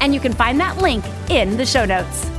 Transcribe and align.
and 0.00 0.14
you 0.14 0.20
can 0.20 0.32
find 0.32 0.58
that 0.60 0.78
link 0.78 1.04
in 1.28 1.56
the 1.56 1.66
show 1.66 1.84
notes. 1.84 2.30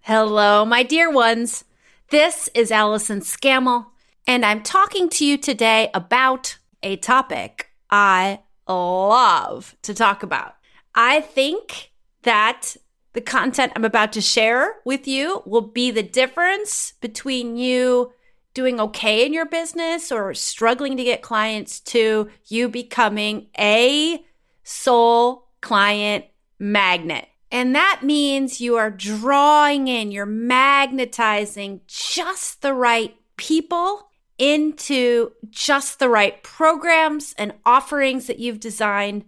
Hello, 0.00 0.64
my 0.64 0.82
dear 0.82 1.10
ones. 1.10 1.64
This 2.10 2.48
is 2.54 2.70
Allison 2.70 3.20
Scammell, 3.20 3.86
and 4.26 4.44
I'm 4.44 4.62
talking 4.62 5.08
to 5.10 5.24
you 5.24 5.38
today 5.38 5.90
about 5.94 6.58
a 6.82 6.96
topic 6.96 7.70
I 7.90 8.40
love 8.68 9.76
to 9.82 9.94
talk 9.94 10.22
about. 10.22 10.56
I 10.94 11.20
think 11.20 11.92
that 12.22 12.76
the 13.12 13.20
content 13.20 13.72
I'm 13.76 13.84
about 13.84 14.12
to 14.14 14.20
share 14.20 14.76
with 14.84 15.06
you 15.06 15.42
will 15.44 15.62
be 15.62 15.90
the 15.90 16.02
difference 16.02 16.94
between 17.00 17.56
you 17.56 18.12
doing 18.54 18.80
okay 18.80 19.24
in 19.24 19.32
your 19.32 19.46
business 19.46 20.12
or 20.12 20.34
struggling 20.34 20.96
to 20.96 21.04
get 21.04 21.22
clients 21.22 21.80
to 21.80 22.28
you 22.48 22.68
becoming 22.68 23.46
a 23.58 24.22
soul 24.62 25.48
client 25.60 26.24
magnet. 26.58 27.28
And 27.50 27.74
that 27.74 28.00
means 28.02 28.60
you 28.60 28.76
are 28.76 28.90
drawing 28.90 29.88
in, 29.88 30.10
you're 30.10 30.24
magnetizing 30.24 31.82
just 31.86 32.62
the 32.62 32.72
right 32.72 33.14
people 33.36 34.08
into 34.38 35.32
just 35.50 35.98
the 35.98 36.08
right 36.08 36.42
programs 36.42 37.34
and 37.36 37.52
offerings 37.66 38.26
that 38.26 38.38
you've 38.38 38.60
designed. 38.60 39.24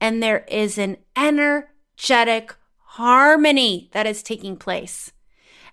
And 0.00 0.22
there 0.22 0.44
is 0.48 0.78
an 0.78 0.96
energetic 1.14 2.54
harmony 2.78 3.90
that 3.92 4.06
is 4.06 4.22
taking 4.22 4.56
place. 4.56 5.12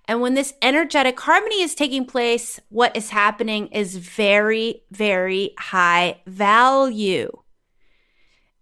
And 0.07 0.21
when 0.21 0.35
this 0.35 0.53
energetic 0.61 1.19
harmony 1.19 1.61
is 1.61 1.73
taking 1.73 2.05
place, 2.05 2.59
what 2.69 2.95
is 2.95 3.09
happening 3.09 3.67
is 3.67 3.95
very, 3.95 4.83
very 4.91 5.53
high 5.57 6.21
value. 6.27 7.31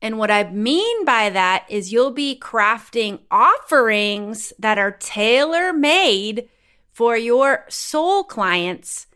And 0.04 0.18
what 0.18 0.30
I 0.30 0.44
mean 0.52 1.06
by 1.06 1.30
that 1.30 1.66
is 1.70 1.94
you'll 1.94 2.12
be 2.12 2.38
crafting 2.38 3.20
offerings 3.32 4.52
that 4.60 4.78
are 4.78 4.92
tailor 4.92 5.72
made 5.72 6.50
for 6.92 7.16
your 7.16 7.64
soul 7.70 8.26
clients, 8.26 9.08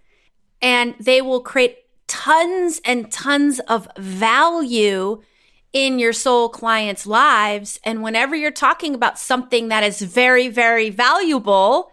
and 0.62 0.96
they 0.98 1.22
will 1.22 1.42
create 1.42 1.80
tons 2.08 2.80
and 2.86 3.12
tons 3.12 3.60
of 3.68 3.90
value 3.98 5.22
in 5.74 6.00
your 6.00 6.14
soul 6.14 6.48
clients' 6.48 7.06
lives. 7.06 7.82
And 7.84 8.02
whenever 8.02 8.34
you're 8.34 8.50
talking 8.50 8.96
about 8.96 9.20
something 9.20 9.68
that 9.68 9.84
is 9.84 10.02
very, 10.02 10.48
very 10.48 10.90
valuable, 10.90 11.92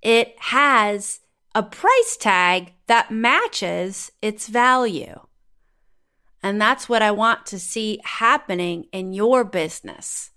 it 0.00 0.34
has 0.38 1.20
a 1.54 1.62
price 1.62 2.16
tag 2.18 2.72
that 2.86 3.10
matches 3.10 4.10
its 4.22 4.48
value. 4.48 5.20
And 6.42 6.60
that's 6.60 6.88
what 6.88 7.02
I 7.02 7.12
want 7.12 7.46
to 7.46 7.58
see 7.58 8.00
happening 8.04 8.86
in 8.92 9.12
your 9.12 9.44
business. 9.44 10.30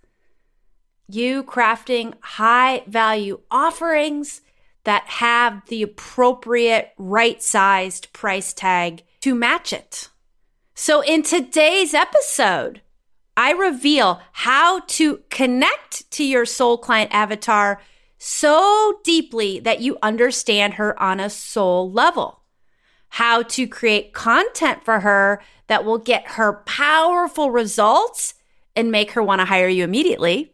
You 1.08 1.44
crafting 1.44 2.14
high 2.22 2.84
value 2.88 3.42
offerings 3.50 4.42
that 4.83 5.03
have 5.08 5.66
the 5.67 5.82
appropriate 5.82 6.93
right 6.98 7.42
sized 7.42 8.14
price 8.14 8.54
tag 8.54 9.04
to 9.21 9.33
match 9.36 9.73
it. 9.73 10.10
So, 10.76 11.02
in 11.02 11.23
today's 11.23 11.93
episode, 11.93 12.82
I 13.37 13.52
reveal 13.52 14.22
how 14.32 14.82
to 14.82 15.22
connect 15.30 16.10
to 16.11 16.23
your 16.23 16.45
soul 16.45 16.77
client 16.77 17.14
avatar 17.14 17.82
so 18.17 18.99
deeply 19.04 19.60
that 19.60 19.82
you 19.82 19.98
understand 20.02 20.76
her 20.76 21.02
on 21.02 21.20
a 21.20 21.30
soul 21.30 21.92
level 21.92 22.42
how 23.15 23.42
to 23.42 23.65
create 23.65 24.11
content 24.11 24.83
for 24.83 24.99
her 24.99 25.42
that 25.67 25.86
will 25.86 25.98
get 25.98 26.31
her 26.31 26.52
powerful 26.65 27.49
results 27.49 28.33
and 28.76 28.92
make 28.92 29.11
her 29.11 29.23
want 29.23 29.39
to 29.39 29.45
hire 29.45 29.70
you 29.70 29.86
immediately, 29.86 30.52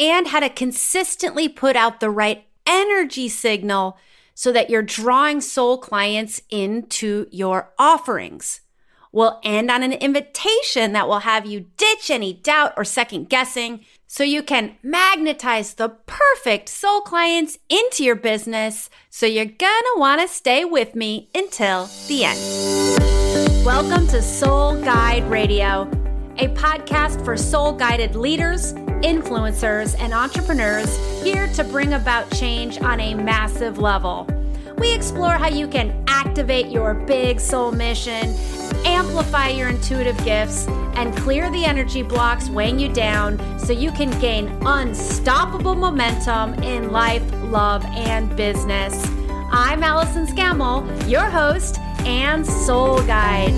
and 0.00 0.26
how 0.26 0.40
to 0.40 0.48
consistently 0.48 1.48
put 1.48 1.76
out 1.76 2.00
the 2.00 2.10
right 2.10 2.44
energy 2.66 3.28
signal 3.28 3.96
so 4.34 4.50
that 4.50 4.68
you're 4.68 4.82
drawing 4.82 5.40
soul 5.40 5.78
clients 5.78 6.42
into 6.50 7.28
your 7.30 7.72
offerings. 7.78 8.62
We'll 9.14 9.40
end 9.42 9.70
on 9.70 9.82
an 9.82 9.92
invitation 9.92 10.94
that 10.94 11.06
will 11.06 11.18
have 11.18 11.44
you 11.44 11.66
ditch 11.76 12.10
any 12.10 12.32
doubt 12.32 12.72
or 12.78 12.84
second 12.84 13.28
guessing 13.28 13.84
so 14.06 14.24
you 14.24 14.42
can 14.42 14.76
magnetize 14.82 15.74
the 15.74 15.90
perfect 16.06 16.70
soul 16.70 17.02
clients 17.02 17.58
into 17.68 18.04
your 18.04 18.14
business. 18.14 18.88
So 19.10 19.26
you're 19.26 19.44
gonna 19.44 19.98
wanna 19.98 20.28
stay 20.28 20.64
with 20.64 20.94
me 20.94 21.28
until 21.34 21.90
the 22.08 22.24
end. 22.24 23.66
Welcome 23.66 24.06
to 24.08 24.22
Soul 24.22 24.80
Guide 24.82 25.28
Radio, 25.30 25.82
a 26.38 26.48
podcast 26.54 27.22
for 27.22 27.36
soul 27.36 27.74
guided 27.74 28.16
leaders, 28.16 28.72
influencers, 29.02 29.94
and 30.00 30.14
entrepreneurs 30.14 30.96
here 31.22 31.48
to 31.48 31.64
bring 31.64 31.92
about 31.92 32.30
change 32.32 32.80
on 32.80 32.98
a 32.98 33.14
massive 33.14 33.76
level. 33.76 34.26
We 34.82 34.92
explore 34.92 35.38
how 35.38 35.48
you 35.48 35.68
can 35.68 36.04
activate 36.08 36.66
your 36.66 36.92
big 36.92 37.38
soul 37.38 37.70
mission 37.70 38.34
amplify 38.84 39.48
your 39.48 39.68
intuitive 39.68 40.16
gifts, 40.24 40.66
and 40.94 41.16
clear 41.16 41.50
the 41.50 41.64
energy 41.64 42.02
blocks 42.02 42.48
weighing 42.48 42.78
you 42.78 42.92
down 42.92 43.38
so 43.58 43.72
you 43.72 43.92
can 43.92 44.10
gain 44.20 44.48
unstoppable 44.62 45.74
momentum 45.74 46.54
in 46.62 46.90
life, 46.90 47.22
love, 47.44 47.84
and 47.86 48.34
business. 48.36 49.06
I'm 49.50 49.82
Allison 49.82 50.26
Scammell, 50.26 51.08
your 51.08 51.28
host 51.28 51.78
and 52.04 52.46
soul 52.46 53.02
guide. 53.02 53.52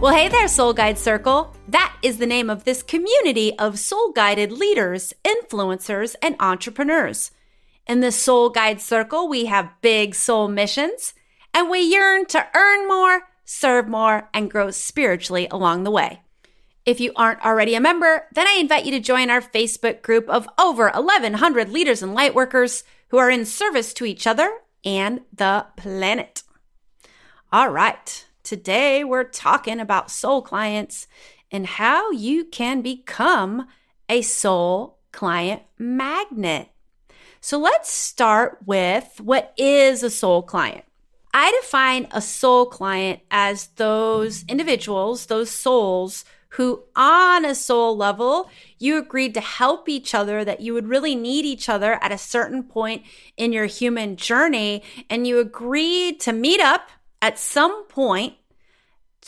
Well, 0.00 0.14
hey 0.14 0.28
there, 0.28 0.48
Soul 0.48 0.72
Guide 0.72 0.98
Circle. 0.98 1.59
That 1.70 1.96
is 2.02 2.18
the 2.18 2.26
name 2.26 2.50
of 2.50 2.64
this 2.64 2.82
community 2.82 3.56
of 3.56 3.78
soul 3.78 4.10
guided 4.10 4.50
leaders, 4.50 5.14
influencers, 5.24 6.16
and 6.20 6.34
entrepreneurs. 6.40 7.30
In 7.86 8.00
the 8.00 8.10
Soul 8.10 8.50
Guide 8.50 8.80
Circle, 8.80 9.28
we 9.28 9.44
have 9.44 9.80
big 9.80 10.16
soul 10.16 10.48
missions, 10.48 11.14
and 11.54 11.70
we 11.70 11.78
yearn 11.78 12.26
to 12.26 12.44
earn 12.56 12.88
more, 12.88 13.28
serve 13.44 13.86
more, 13.86 14.28
and 14.34 14.50
grow 14.50 14.72
spiritually 14.72 15.46
along 15.48 15.84
the 15.84 15.92
way. 15.92 16.22
If 16.84 16.98
you 16.98 17.12
aren't 17.14 17.46
already 17.46 17.76
a 17.76 17.80
member, 17.80 18.26
then 18.34 18.48
I 18.48 18.58
invite 18.58 18.84
you 18.84 18.90
to 18.90 18.98
join 18.98 19.30
our 19.30 19.40
Facebook 19.40 20.02
group 20.02 20.28
of 20.28 20.48
over 20.58 20.90
1,100 20.90 21.68
leaders 21.68 22.02
and 22.02 22.16
lightworkers 22.16 22.82
who 23.10 23.18
are 23.18 23.30
in 23.30 23.44
service 23.44 23.94
to 23.94 24.04
each 24.04 24.26
other 24.26 24.58
and 24.84 25.20
the 25.32 25.66
planet. 25.76 26.42
All 27.52 27.68
right. 27.68 28.26
Today, 28.42 29.04
we're 29.04 29.22
talking 29.22 29.78
about 29.78 30.10
soul 30.10 30.42
clients 30.42 31.06
and 31.50 31.66
how 31.66 32.10
you 32.10 32.44
can 32.44 32.82
become 32.82 33.66
a 34.08 34.22
soul 34.22 34.98
client 35.12 35.62
magnet. 35.78 36.68
So 37.40 37.58
let's 37.58 37.90
start 37.90 38.58
with 38.66 39.20
what 39.20 39.54
is 39.56 40.02
a 40.02 40.10
soul 40.10 40.42
client? 40.42 40.84
I 41.32 41.56
define 41.62 42.08
a 42.10 42.20
soul 42.20 42.66
client 42.66 43.20
as 43.30 43.68
those 43.76 44.44
individuals, 44.48 45.26
those 45.26 45.50
souls 45.50 46.24
who, 46.54 46.82
on 46.96 47.44
a 47.44 47.54
soul 47.54 47.96
level, 47.96 48.50
you 48.78 48.98
agreed 48.98 49.34
to 49.34 49.40
help 49.40 49.88
each 49.88 50.14
other, 50.14 50.44
that 50.44 50.60
you 50.60 50.74
would 50.74 50.88
really 50.88 51.14
need 51.14 51.44
each 51.44 51.68
other 51.68 51.98
at 52.02 52.10
a 52.10 52.18
certain 52.18 52.64
point 52.64 53.04
in 53.36 53.52
your 53.52 53.66
human 53.66 54.16
journey. 54.16 54.82
And 55.08 55.26
you 55.26 55.38
agreed 55.38 56.18
to 56.20 56.32
meet 56.32 56.60
up 56.60 56.90
at 57.22 57.38
some 57.38 57.84
point 57.86 58.34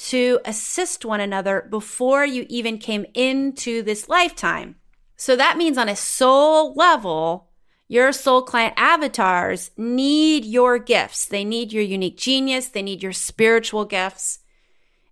to 0.09 0.41
assist 0.45 1.05
one 1.05 1.21
another 1.21 1.69
before 1.71 2.27
you 2.27 2.45
even 2.49 2.77
came 2.77 3.07
into 3.15 3.83
this 3.83 4.09
lifetime. 4.09 4.75
So 5.17 5.37
that 5.37 5.57
means 5.57 5.79
on 5.79 5.89
a 5.89 5.95
soul 5.95 6.75
level, 6.75 7.49
your 7.87 8.11
soul 8.11 8.43
client 8.43 8.75
avatars 8.77 9.71
need 9.77 10.45
your 10.45 10.79
gifts. 10.81 11.27
They 11.27 11.45
need 11.45 11.73
your 11.73 11.85
unique 11.85 12.17
genius. 12.17 12.67
They 12.69 12.83
need 12.83 13.01
your 13.01 13.13
spiritual 13.13 13.85
gifts. 13.85 14.41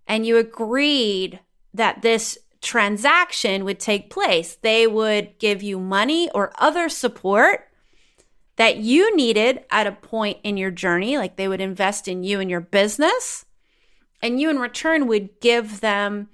And 0.07 0.25
you 0.25 0.35
agreed 0.35 1.39
that 1.73 2.01
this 2.01 2.37
transaction 2.61 3.63
would 3.63 3.79
take 3.79 4.09
place. 4.09 4.55
They 4.55 4.87
would 4.87 5.39
give 5.39 5.63
you 5.63 5.79
money 5.79 6.29
or 6.31 6.51
other 6.57 6.89
support 6.89 7.69
that 8.57 8.77
you 8.77 9.15
needed 9.15 9.63
at 9.71 9.87
a 9.87 9.93
point 9.93 10.39
in 10.43 10.57
your 10.57 10.69
journey, 10.69 11.17
like 11.17 11.37
they 11.37 11.47
would 11.47 11.61
invest 11.61 12.09
in 12.09 12.23
you 12.23 12.41
and 12.41 12.49
your 12.49 12.59
business 12.59 13.45
And 14.21 14.39
you 14.39 14.49
in 14.49 14.59
return 14.59 15.07
would 15.07 15.39
give 15.39 15.81
them 15.81 16.29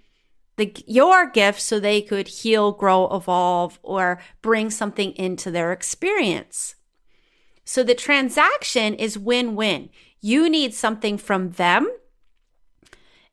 the 0.57 0.73
your 0.87 1.29
gift 1.29 1.61
so 1.61 1.79
they 1.79 2.01
could 2.01 2.27
heal, 2.27 2.71
grow, 2.71 3.07
evolve, 3.15 3.79
or 3.83 4.19
bring 4.41 4.69
something 4.69 5.11
into 5.13 5.51
their 5.51 5.71
experience. 5.71 6.75
So 7.63 7.83
the 7.83 7.95
transaction 7.95 8.93
is 8.93 9.17
win-win. 9.17 9.89
You 10.19 10.49
need 10.49 10.73
something 10.73 11.17
from 11.17 11.51
them. 11.51 11.89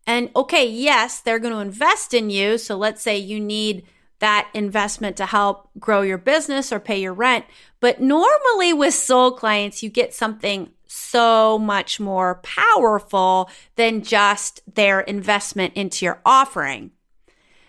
And 0.06 0.30
okay, 0.36 0.68
yes, 0.68 1.20
they're 1.20 1.38
going 1.38 1.54
to 1.54 1.60
invest 1.60 2.12
in 2.12 2.28
you. 2.30 2.58
So 2.58 2.76
let's 2.76 3.00
say 3.00 3.16
you 3.16 3.40
need 3.40 3.86
that 4.18 4.50
investment 4.52 5.16
to 5.16 5.26
help 5.26 5.70
grow 5.78 6.02
your 6.02 6.18
business 6.18 6.72
or 6.72 6.80
pay 6.80 7.00
your 7.00 7.14
rent. 7.14 7.46
But 7.80 8.00
normally 8.00 8.72
with 8.72 8.94
soul 8.94 9.32
clients, 9.32 9.82
you 9.82 9.88
get 9.88 10.14
something 10.14 10.70
so 10.94 11.58
much 11.58 11.98
more 11.98 12.36
powerful 12.36 13.50
than 13.74 14.02
just 14.02 14.62
their 14.72 15.00
investment 15.00 15.74
into 15.74 16.04
your 16.04 16.20
offering. 16.24 16.92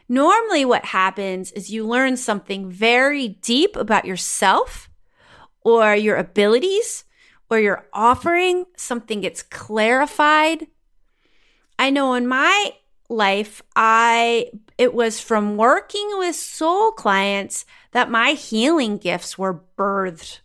Normally, 0.08 0.66
what 0.66 0.86
happens 0.86 1.52
is 1.52 1.72
you 1.72 1.88
learn 1.88 2.18
something 2.18 2.70
very 2.70 3.28
deep 3.28 3.76
about 3.76 4.06
yourself 4.06 4.90
or 5.62 5.96
your 5.96 6.16
abilities 6.16 7.04
or 7.50 7.60
your 7.60 7.88
offering. 7.92 8.66
Something 8.78 9.22
gets 9.22 9.42
clarified. 9.42 10.68
I 11.80 11.90
know 11.90 12.14
in 12.14 12.28
my 12.28 12.74
life, 13.10 13.64
I 13.76 14.52
it 14.78 14.94
was 14.94 15.20
from 15.20 15.58
working 15.58 16.08
with 16.20 16.36
soul 16.36 16.92
clients 16.92 17.66
that 17.92 18.12
my 18.12 18.32
healing 18.32 18.98
gifts 18.98 19.38
were 19.38 19.64
birthed. 19.78 20.42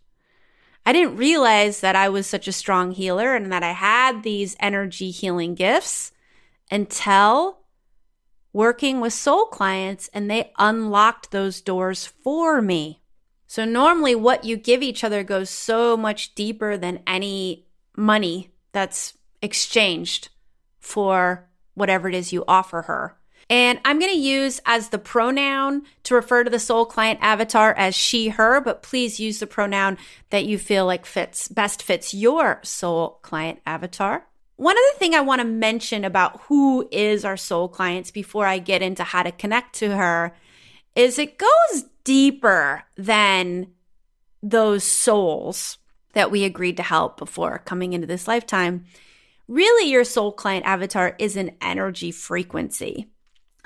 I 0.90 0.92
didn't 0.92 1.18
realize 1.18 1.82
that 1.82 1.94
I 1.94 2.08
was 2.08 2.26
such 2.26 2.48
a 2.48 2.52
strong 2.52 2.90
healer 2.90 3.36
and 3.36 3.52
that 3.52 3.62
I 3.62 3.70
had 3.70 4.24
these 4.24 4.56
energy 4.58 5.12
healing 5.12 5.54
gifts 5.54 6.10
until 6.68 7.60
working 8.52 8.98
with 8.98 9.12
soul 9.12 9.44
clients 9.44 10.10
and 10.12 10.28
they 10.28 10.50
unlocked 10.58 11.30
those 11.30 11.60
doors 11.60 12.06
for 12.06 12.60
me. 12.60 13.02
So 13.46 13.64
normally 13.64 14.16
what 14.16 14.42
you 14.42 14.56
give 14.56 14.82
each 14.82 15.04
other 15.04 15.22
goes 15.22 15.48
so 15.48 15.96
much 15.96 16.34
deeper 16.34 16.76
than 16.76 17.04
any 17.06 17.68
money 17.96 18.50
that's 18.72 19.16
exchanged 19.40 20.30
for 20.80 21.48
whatever 21.74 22.08
it 22.08 22.16
is 22.16 22.32
you 22.32 22.42
offer 22.48 22.82
her. 22.82 23.16
And 23.50 23.80
I'm 23.84 23.98
going 23.98 24.12
to 24.12 24.18
use 24.18 24.60
as 24.64 24.90
the 24.90 24.98
pronoun 24.98 25.82
to 26.04 26.14
refer 26.14 26.44
to 26.44 26.50
the 26.50 26.60
soul 26.60 26.86
client 26.86 27.18
avatar 27.20 27.74
as 27.74 27.96
she, 27.96 28.28
her, 28.28 28.60
but 28.60 28.84
please 28.84 29.18
use 29.18 29.40
the 29.40 29.46
pronoun 29.48 29.98
that 30.30 30.46
you 30.46 30.56
feel 30.56 30.86
like 30.86 31.04
fits, 31.04 31.48
best 31.48 31.82
fits 31.82 32.14
your 32.14 32.60
soul 32.62 33.18
client 33.22 33.58
avatar. 33.66 34.24
One 34.54 34.76
other 34.76 34.98
thing 34.98 35.16
I 35.16 35.20
want 35.20 35.40
to 35.40 35.46
mention 35.46 36.04
about 36.04 36.42
who 36.42 36.88
is 36.92 37.24
our 37.24 37.36
soul 37.36 37.66
clients 37.66 38.12
before 38.12 38.46
I 38.46 38.58
get 38.58 38.82
into 38.82 39.02
how 39.02 39.24
to 39.24 39.32
connect 39.32 39.74
to 39.76 39.96
her 39.96 40.32
is 40.94 41.18
it 41.18 41.36
goes 41.36 41.84
deeper 42.04 42.84
than 42.96 43.68
those 44.42 44.84
souls 44.84 45.78
that 46.12 46.30
we 46.30 46.44
agreed 46.44 46.76
to 46.76 46.82
help 46.84 47.16
before 47.16 47.62
coming 47.64 47.94
into 47.94 48.06
this 48.06 48.28
lifetime. 48.28 48.84
Really, 49.48 49.90
your 49.90 50.04
soul 50.04 50.30
client 50.30 50.66
avatar 50.66 51.16
is 51.18 51.34
an 51.36 51.56
energy 51.60 52.12
frequency. 52.12 53.08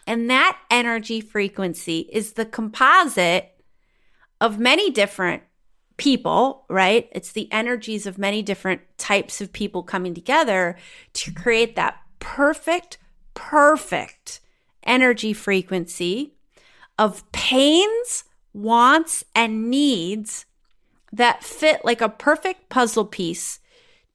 And 0.07 0.29
that 0.31 0.59
energy 0.71 1.21
frequency 1.21 2.09
is 2.13 2.33
the 2.33 2.45
composite 2.45 3.51
of 4.41 4.59
many 4.59 4.91
different 4.91 5.43
people, 5.97 6.65
right? 6.69 7.09
It's 7.13 7.33
the 7.33 7.51
energies 7.53 8.07
of 8.07 8.19
many 8.19 8.43
different 8.43 8.83
types 8.99 9.41
of 9.41 9.53
people 9.53 9.83
coming 9.83 10.15
together 10.15 10.77
to 11.15 11.33
create 11.33 11.77
that 11.77 11.99
perfect, 12.19 12.99
perfect 13.35 14.41
energy 14.83 15.33
frequency 15.33 16.35
of 16.99 17.31
pains, 17.33 18.25
wants, 18.53 19.25
and 19.35 19.71
needs 19.71 20.47
that 21.13 21.45
fit 21.45 21.85
like 21.85 22.01
a 22.01 22.09
perfect 22.09 22.69
puzzle 22.69 23.05
piece 23.05 23.61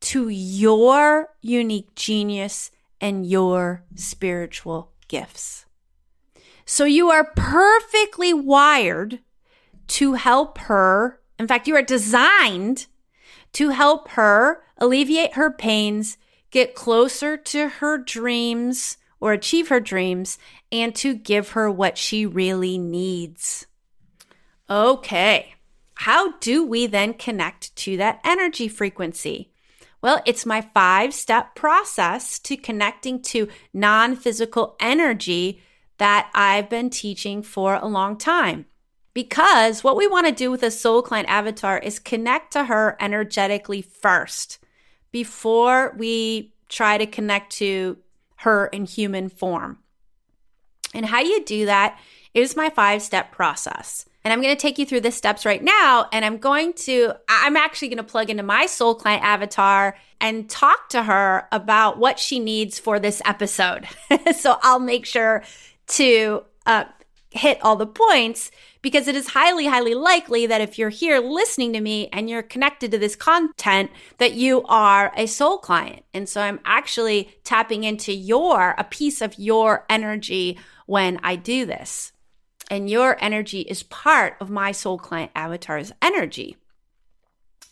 to 0.01 0.29
your 0.29 1.29
unique 1.41 1.95
genius 1.95 2.71
and 3.01 3.25
your 3.25 3.83
spiritual 3.95 4.91
gifts. 5.07 5.65
So 6.69 6.85
you 6.85 7.09
are 7.09 7.31
perfectly 7.35 8.31
wired 8.31 9.21
to 9.87 10.13
help 10.13 10.59
her. 10.59 11.19
In 11.39 11.47
fact, 11.47 11.67
you 11.67 11.75
are 11.75 11.81
designed 11.81 12.85
to 13.53 13.69
help 13.69 14.09
her 14.09 14.61
alleviate 14.77 15.33
her 15.33 15.49
pains, 15.49 16.19
get 16.51 16.75
closer 16.75 17.37
to 17.37 17.69
her 17.69 17.97
dreams 17.97 18.97
or 19.19 19.33
achieve 19.33 19.69
her 19.69 19.79
dreams, 19.79 20.37
and 20.71 20.93
to 20.97 21.15
give 21.15 21.49
her 21.49 21.71
what 21.71 21.97
she 21.97 22.27
really 22.27 22.77
needs. 22.77 23.65
Okay. 24.69 25.55
How 25.95 26.33
do 26.33 26.63
we 26.63 26.85
then 26.85 27.15
connect 27.15 27.75
to 27.77 27.97
that 27.97 28.21
energy 28.23 28.67
frequency? 28.67 29.51
Well, 30.03 30.21
it's 30.27 30.45
my 30.45 30.61
five 30.61 31.15
step 31.15 31.55
process 31.55 32.37
to 32.39 32.55
connecting 32.55 33.23
to 33.23 33.47
non 33.73 34.15
physical 34.15 34.75
energy 34.79 35.63
that 35.99 36.31
I've 36.33 36.69
been 36.69 36.89
teaching 36.89 37.43
for 37.43 37.75
a 37.75 37.87
long 37.87 38.17
time. 38.17 38.65
Because 39.13 39.83
what 39.83 39.97
we 39.97 40.07
want 40.07 40.27
to 40.27 40.31
do 40.31 40.51
with 40.51 40.63
a 40.63 40.71
soul 40.71 41.01
client 41.01 41.29
avatar 41.29 41.77
is 41.77 41.99
connect 41.99 42.53
to 42.53 42.65
her 42.65 42.95
energetically 42.99 43.81
first 43.81 44.59
before 45.11 45.93
we 45.97 46.53
try 46.67 46.97
to 46.97 47.05
connect 47.05 47.51
to 47.53 47.97
her 48.37 48.67
in 48.67 48.85
human 48.85 49.29
form. 49.29 49.79
And 50.93 51.05
how 51.05 51.19
you 51.19 51.43
do 51.43 51.65
that 51.65 51.99
is 52.33 52.55
my 52.55 52.69
five 52.69 53.01
step 53.01 53.31
process. 53.31 54.05
And 54.23 54.33
I'm 54.33 54.41
going 54.41 54.55
to 54.55 54.61
take 54.61 54.77
you 54.77 54.85
through 54.85 55.01
the 55.01 55.11
steps 55.11 55.45
right 55.45 55.63
now. 55.63 56.07
And 56.11 56.25
I'm 56.25 56.37
going 56.37 56.73
to, 56.73 57.13
I'm 57.27 57.55
actually 57.55 57.87
going 57.87 57.97
to 57.97 58.03
plug 58.03 58.29
into 58.29 58.43
my 58.43 58.65
soul 58.65 58.93
client 58.93 59.23
avatar 59.23 59.97
and 60.19 60.49
talk 60.49 60.89
to 60.89 61.03
her 61.03 61.47
about 61.51 61.97
what 61.97 62.19
she 62.19 62.39
needs 62.39 62.77
for 62.77 62.99
this 62.99 63.21
episode. 63.25 63.87
so 64.37 64.57
I'll 64.61 64.79
make 64.79 65.05
sure 65.05 65.43
to 65.89 66.43
uh, 66.65 66.85
hit 67.31 67.59
all 67.61 67.75
the 67.75 67.85
points 67.85 68.51
because 68.81 69.07
it 69.07 69.15
is 69.15 69.29
highly, 69.29 69.67
highly 69.67 69.93
likely 69.93 70.47
that 70.47 70.61
if 70.61 70.79
you're 70.79 70.89
here 70.89 71.19
listening 71.19 71.73
to 71.73 71.81
me 71.81 72.07
and 72.13 72.29
you're 72.29 72.41
connected 72.41 72.91
to 72.91 72.97
this 72.97 73.15
content, 73.15 73.91
that 74.17 74.33
you 74.33 74.63
are 74.63 75.11
a 75.15 75.25
soul 75.25 75.57
client. 75.57 76.03
And 76.13 76.27
so 76.27 76.41
I'm 76.41 76.59
actually 76.63 77.29
tapping 77.43 77.83
into 77.83 78.13
your, 78.13 78.75
a 78.77 78.83
piece 78.83 79.21
of 79.21 79.37
your 79.37 79.85
energy 79.89 80.57
when 80.85 81.19
I 81.21 81.35
do 81.35 81.65
this 81.65 82.13
and 82.69 82.89
your 82.89 83.17
energy 83.19 83.61
is 83.61 83.83
part 83.83 84.35
of 84.39 84.49
my 84.49 84.71
soul 84.71 84.97
client 84.97 85.31
avatar's 85.35 85.91
energy. 86.01 86.57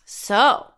So, 0.05 0.71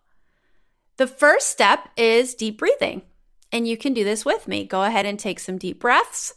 the 0.98 1.08
first 1.08 1.48
step 1.48 1.90
is 1.96 2.36
deep 2.36 2.58
breathing. 2.58 3.04
And 3.52 3.68
you 3.68 3.78
can 3.78 3.94
do 3.94 4.04
this 4.04 4.26
with 4.26 4.48
me. 4.48 4.66
Go 4.66 4.84
ahead 4.84 5.06
and 5.06 5.18
take 5.18 5.40
some 5.40 5.58
deep 5.58 5.80
breaths, 5.80 6.34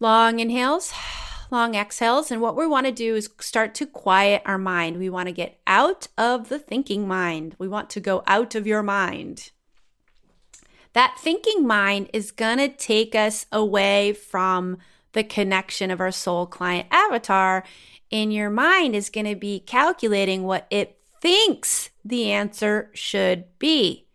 long 0.00 0.40
inhales, 0.40 0.92
long 1.50 1.74
exhales. 1.74 2.30
And 2.30 2.40
what 2.40 2.56
we 2.56 2.66
want 2.66 2.86
to 2.86 2.92
do 2.92 3.16
is 3.16 3.30
start 3.40 3.74
to 3.76 3.86
quiet 3.86 4.42
our 4.44 4.58
mind. 4.58 4.98
We 4.98 5.10
want 5.10 5.28
to 5.28 5.32
get 5.32 5.60
out 5.66 6.08
of 6.16 6.48
the 6.48 6.58
thinking 6.58 7.08
mind. 7.08 7.56
We 7.58 7.68
want 7.68 7.90
to 7.90 8.00
go 8.00 8.22
out 8.26 8.54
of 8.54 8.66
your 8.66 8.82
mind. 8.82 9.50
That 10.94 11.16
thinking 11.18 11.66
mind 11.66 12.10
is 12.12 12.30
going 12.30 12.58
to 12.58 12.68
take 12.68 13.14
us 13.14 13.46
away 13.52 14.12
from 14.12 14.78
the 15.12 15.24
connection 15.24 15.90
of 15.90 16.00
our 16.00 16.10
soul 16.10 16.46
client 16.46 16.88
avatar 16.90 17.64
in 18.10 18.30
your 18.30 18.50
mind 18.50 18.94
is 18.94 19.10
going 19.10 19.26
to 19.26 19.36
be 19.36 19.60
calculating 19.60 20.44
what 20.44 20.66
it 20.70 20.98
thinks 21.20 21.90
the 22.04 22.32
answer 22.32 22.90
should 22.94 23.44
be. 23.58 24.07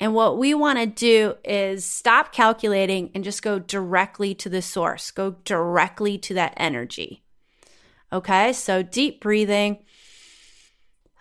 And 0.00 0.14
what 0.14 0.38
we 0.38 0.54
want 0.54 0.78
to 0.78 0.86
do 0.86 1.34
is 1.44 1.84
stop 1.84 2.32
calculating 2.32 3.10
and 3.14 3.22
just 3.22 3.42
go 3.42 3.58
directly 3.58 4.34
to 4.36 4.48
the 4.48 4.62
source, 4.62 5.10
go 5.10 5.36
directly 5.44 6.16
to 6.18 6.34
that 6.34 6.54
energy. 6.56 7.22
Okay, 8.10 8.54
so 8.54 8.82
deep 8.82 9.20
breathing, 9.20 9.84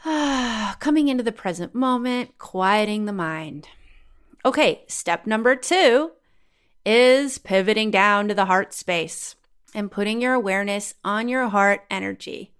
coming 0.04 1.10
into 1.10 1.24
the 1.24 1.34
present 1.34 1.76
moment, 1.76 2.38
quieting 2.38 3.04
the 3.04 3.14
mind. 3.14 3.68
Okay, 4.46 4.86
step 4.88 5.28
number 5.28 5.58
two 5.58 6.12
is 6.86 7.38
pivoting 7.38 7.92
down 7.92 8.30
to 8.30 8.34
the 8.34 8.46
heart 8.46 8.74
space 8.74 9.36
and 9.76 9.92
putting 9.92 10.22
your 10.22 10.34
awareness 10.34 10.94
on 11.04 11.28
your 11.28 11.50
heart 11.50 11.82
energy. 11.92 12.54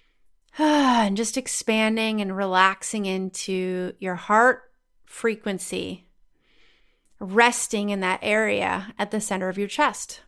and 0.58 1.16
just 1.16 1.36
expanding 1.36 2.20
and 2.20 2.36
relaxing 2.36 3.04
into 3.04 3.92
your 3.98 4.14
heart 4.14 4.69
frequency, 5.10 6.06
resting 7.18 7.90
in 7.90 8.00
that 8.00 8.20
area 8.22 8.94
at 8.96 9.10
the 9.10 9.20
center 9.20 9.48
of 9.48 9.58
your 9.58 9.68
chest. 9.68 10.20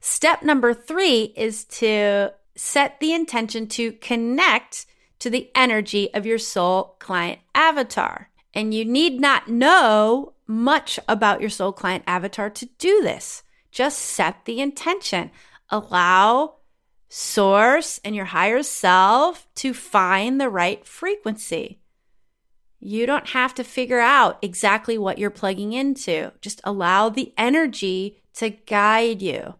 Step 0.00 0.42
number 0.42 0.72
three 0.72 1.34
is 1.36 1.64
to 1.64 2.30
set 2.54 3.00
the 3.00 3.12
intention 3.12 3.66
to 3.66 3.92
connect 3.92 4.86
to 5.18 5.28
the 5.28 5.50
energy 5.54 6.14
of 6.14 6.24
your 6.24 6.38
soul 6.38 6.96
client 7.00 7.40
avatar. 7.54 8.30
And 8.54 8.72
you 8.72 8.84
need 8.84 9.20
not 9.20 9.48
know 9.48 10.34
much 10.46 11.00
about 11.08 11.40
your 11.40 11.50
soul 11.50 11.72
client 11.72 12.04
avatar 12.06 12.48
to 12.48 12.66
do 12.78 13.02
this. 13.02 13.42
Just 13.72 13.98
set 13.98 14.44
the 14.44 14.60
intention. 14.60 15.32
Allow 15.68 16.54
source 17.08 18.00
and 18.04 18.14
your 18.14 18.26
higher 18.26 18.62
self 18.62 19.48
to 19.56 19.74
find 19.74 20.40
the 20.40 20.48
right 20.48 20.86
frequency. 20.86 21.80
You 22.80 23.06
don't 23.06 23.28
have 23.28 23.54
to 23.56 23.64
figure 23.64 23.98
out 23.98 24.38
exactly 24.40 24.98
what 24.98 25.18
you're 25.18 25.30
plugging 25.30 25.72
into. 25.72 26.32
Just 26.40 26.60
allow 26.64 27.08
the 27.08 27.32
energy 27.36 28.22
to 28.34 28.50
guide 28.50 29.20
you. 29.20 29.54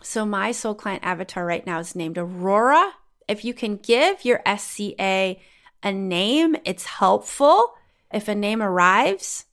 So, 0.00 0.24
my 0.24 0.52
soul 0.52 0.74
client 0.74 1.04
avatar 1.04 1.44
right 1.44 1.64
now 1.64 1.78
is 1.78 1.94
named 1.94 2.18
Aurora. 2.18 2.92
If 3.28 3.44
you 3.44 3.54
can 3.54 3.76
give 3.76 4.24
your 4.24 4.42
SCA 4.46 5.36
a 5.82 5.92
name, 5.92 6.56
it's 6.64 6.84
helpful. 6.84 7.74
If 8.12 8.28
a 8.28 8.34
name 8.34 8.62
arrives, 8.62 9.46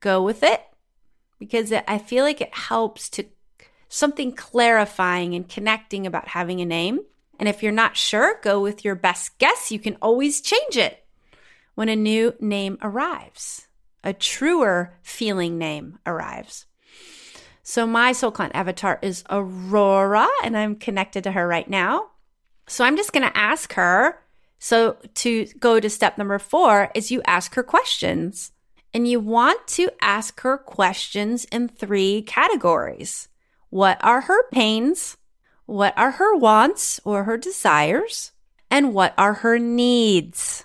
go 0.00 0.22
with 0.22 0.42
it 0.42 0.62
because 1.38 1.72
I 1.72 1.98
feel 1.98 2.24
like 2.24 2.40
it 2.40 2.54
helps 2.54 3.08
to 3.10 3.24
something 3.88 4.32
clarifying 4.32 5.34
and 5.34 5.48
connecting 5.48 6.06
about 6.06 6.28
having 6.28 6.60
a 6.60 6.66
name. 6.66 7.00
And 7.38 7.48
if 7.48 7.62
you're 7.62 7.72
not 7.72 7.96
sure, 7.96 8.38
go 8.42 8.60
with 8.60 8.84
your 8.84 8.94
best 8.94 9.38
guess. 9.38 9.72
You 9.72 9.78
can 9.78 9.96
always 10.00 10.40
change 10.40 10.76
it 10.76 11.04
when 11.74 11.88
a 11.88 11.96
new 11.96 12.34
name 12.40 12.78
arrives, 12.82 13.66
a 14.02 14.12
truer 14.12 14.98
feeling 15.02 15.58
name 15.58 15.98
arrives. 16.06 16.66
So 17.62 17.86
my 17.86 18.12
soul 18.12 18.30
client 18.30 18.54
avatar 18.54 18.98
is 19.02 19.24
Aurora, 19.30 20.28
and 20.44 20.56
I'm 20.56 20.76
connected 20.76 21.24
to 21.24 21.32
her 21.32 21.48
right 21.48 21.68
now. 21.68 22.10
So 22.66 22.84
I'm 22.84 22.96
just 22.96 23.12
going 23.12 23.26
to 23.26 23.36
ask 23.36 23.72
her. 23.72 24.20
So 24.58 24.96
to 25.14 25.46
go 25.58 25.80
to 25.80 25.90
step 25.90 26.16
number 26.16 26.38
four 26.38 26.90
is 26.94 27.10
you 27.10 27.22
ask 27.26 27.54
her 27.54 27.62
questions. 27.62 28.52
And 28.92 29.08
you 29.08 29.18
want 29.18 29.66
to 29.68 29.90
ask 30.00 30.40
her 30.42 30.56
questions 30.56 31.46
in 31.46 31.68
three 31.68 32.22
categories. 32.22 33.28
What 33.70 33.98
are 34.04 34.20
her 34.20 34.48
pains? 34.50 35.16
What 35.66 35.96
are 35.96 36.12
her 36.12 36.36
wants 36.36 37.00
or 37.04 37.24
her 37.24 37.36
desires? 37.36 38.32
And 38.70 38.92
what 38.92 39.14
are 39.16 39.34
her 39.34 39.58
needs 39.58 40.64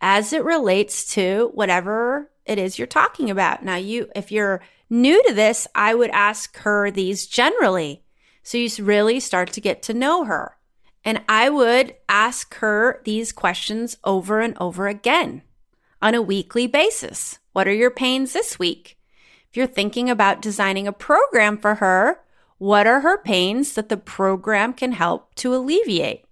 as 0.00 0.32
it 0.32 0.44
relates 0.44 1.12
to 1.14 1.50
whatever 1.54 2.30
it 2.46 2.58
is 2.58 2.78
you're 2.78 2.86
talking 2.86 3.30
about? 3.30 3.64
Now, 3.64 3.76
you, 3.76 4.08
if 4.16 4.32
you're 4.32 4.62
new 4.88 5.22
to 5.24 5.34
this, 5.34 5.66
I 5.74 5.94
would 5.94 6.10
ask 6.10 6.56
her 6.58 6.90
these 6.90 7.26
generally. 7.26 8.02
So 8.42 8.58
you 8.58 8.68
really 8.80 9.20
start 9.20 9.52
to 9.52 9.60
get 9.60 9.82
to 9.84 9.94
know 9.94 10.24
her. 10.24 10.56
And 11.04 11.22
I 11.28 11.50
would 11.50 11.94
ask 12.08 12.54
her 12.56 13.02
these 13.04 13.32
questions 13.32 13.96
over 14.04 14.40
and 14.40 14.56
over 14.58 14.88
again 14.88 15.42
on 16.00 16.14
a 16.14 16.22
weekly 16.22 16.66
basis. 16.66 17.38
What 17.52 17.68
are 17.68 17.72
your 17.72 17.90
pains 17.90 18.32
this 18.32 18.58
week? 18.58 18.98
If 19.50 19.56
you're 19.56 19.66
thinking 19.66 20.08
about 20.08 20.42
designing 20.42 20.88
a 20.88 20.92
program 20.92 21.58
for 21.58 21.76
her, 21.76 22.23
what 22.64 22.86
are 22.86 23.00
her 23.00 23.18
pains 23.18 23.74
that 23.74 23.90
the 23.90 23.96
program 23.98 24.72
can 24.72 24.92
help 24.92 25.34
to 25.34 25.54
alleviate? 25.54 26.24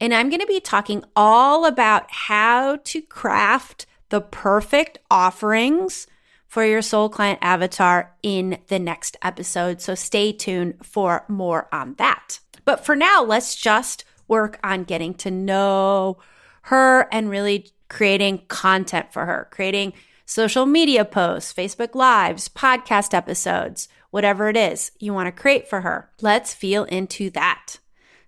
And 0.00 0.14
I'm 0.14 0.30
going 0.30 0.40
to 0.40 0.46
be 0.46 0.60
talking 0.60 1.04
all 1.14 1.66
about 1.66 2.10
how 2.10 2.76
to 2.84 3.02
craft 3.02 3.84
the 4.08 4.22
perfect 4.22 4.98
offerings 5.10 6.06
for 6.46 6.64
your 6.64 6.80
soul 6.80 7.10
client 7.10 7.38
avatar 7.42 8.14
in 8.22 8.56
the 8.68 8.78
next 8.78 9.18
episode. 9.20 9.82
So 9.82 9.94
stay 9.94 10.32
tuned 10.32 10.76
for 10.82 11.26
more 11.28 11.68
on 11.70 11.96
that. 11.98 12.40
But 12.64 12.82
for 12.82 12.96
now, 12.96 13.22
let's 13.22 13.54
just 13.54 14.06
work 14.26 14.58
on 14.64 14.84
getting 14.84 15.12
to 15.16 15.30
know 15.30 16.16
her 16.62 17.08
and 17.12 17.28
really 17.28 17.70
creating 17.90 18.44
content 18.48 19.12
for 19.12 19.26
her, 19.26 19.48
creating 19.50 19.92
social 20.24 20.64
media 20.64 21.04
posts, 21.04 21.52
Facebook 21.52 21.94
Lives, 21.94 22.48
podcast 22.48 23.12
episodes, 23.12 23.86
whatever 24.10 24.48
it 24.48 24.56
is 24.56 24.92
you 24.98 25.12
want 25.12 25.26
to 25.26 25.40
create 25.40 25.68
for 25.68 25.82
her. 25.82 26.10
Let's 26.20 26.54
feel 26.54 26.84
into 26.84 27.30
that. 27.30 27.78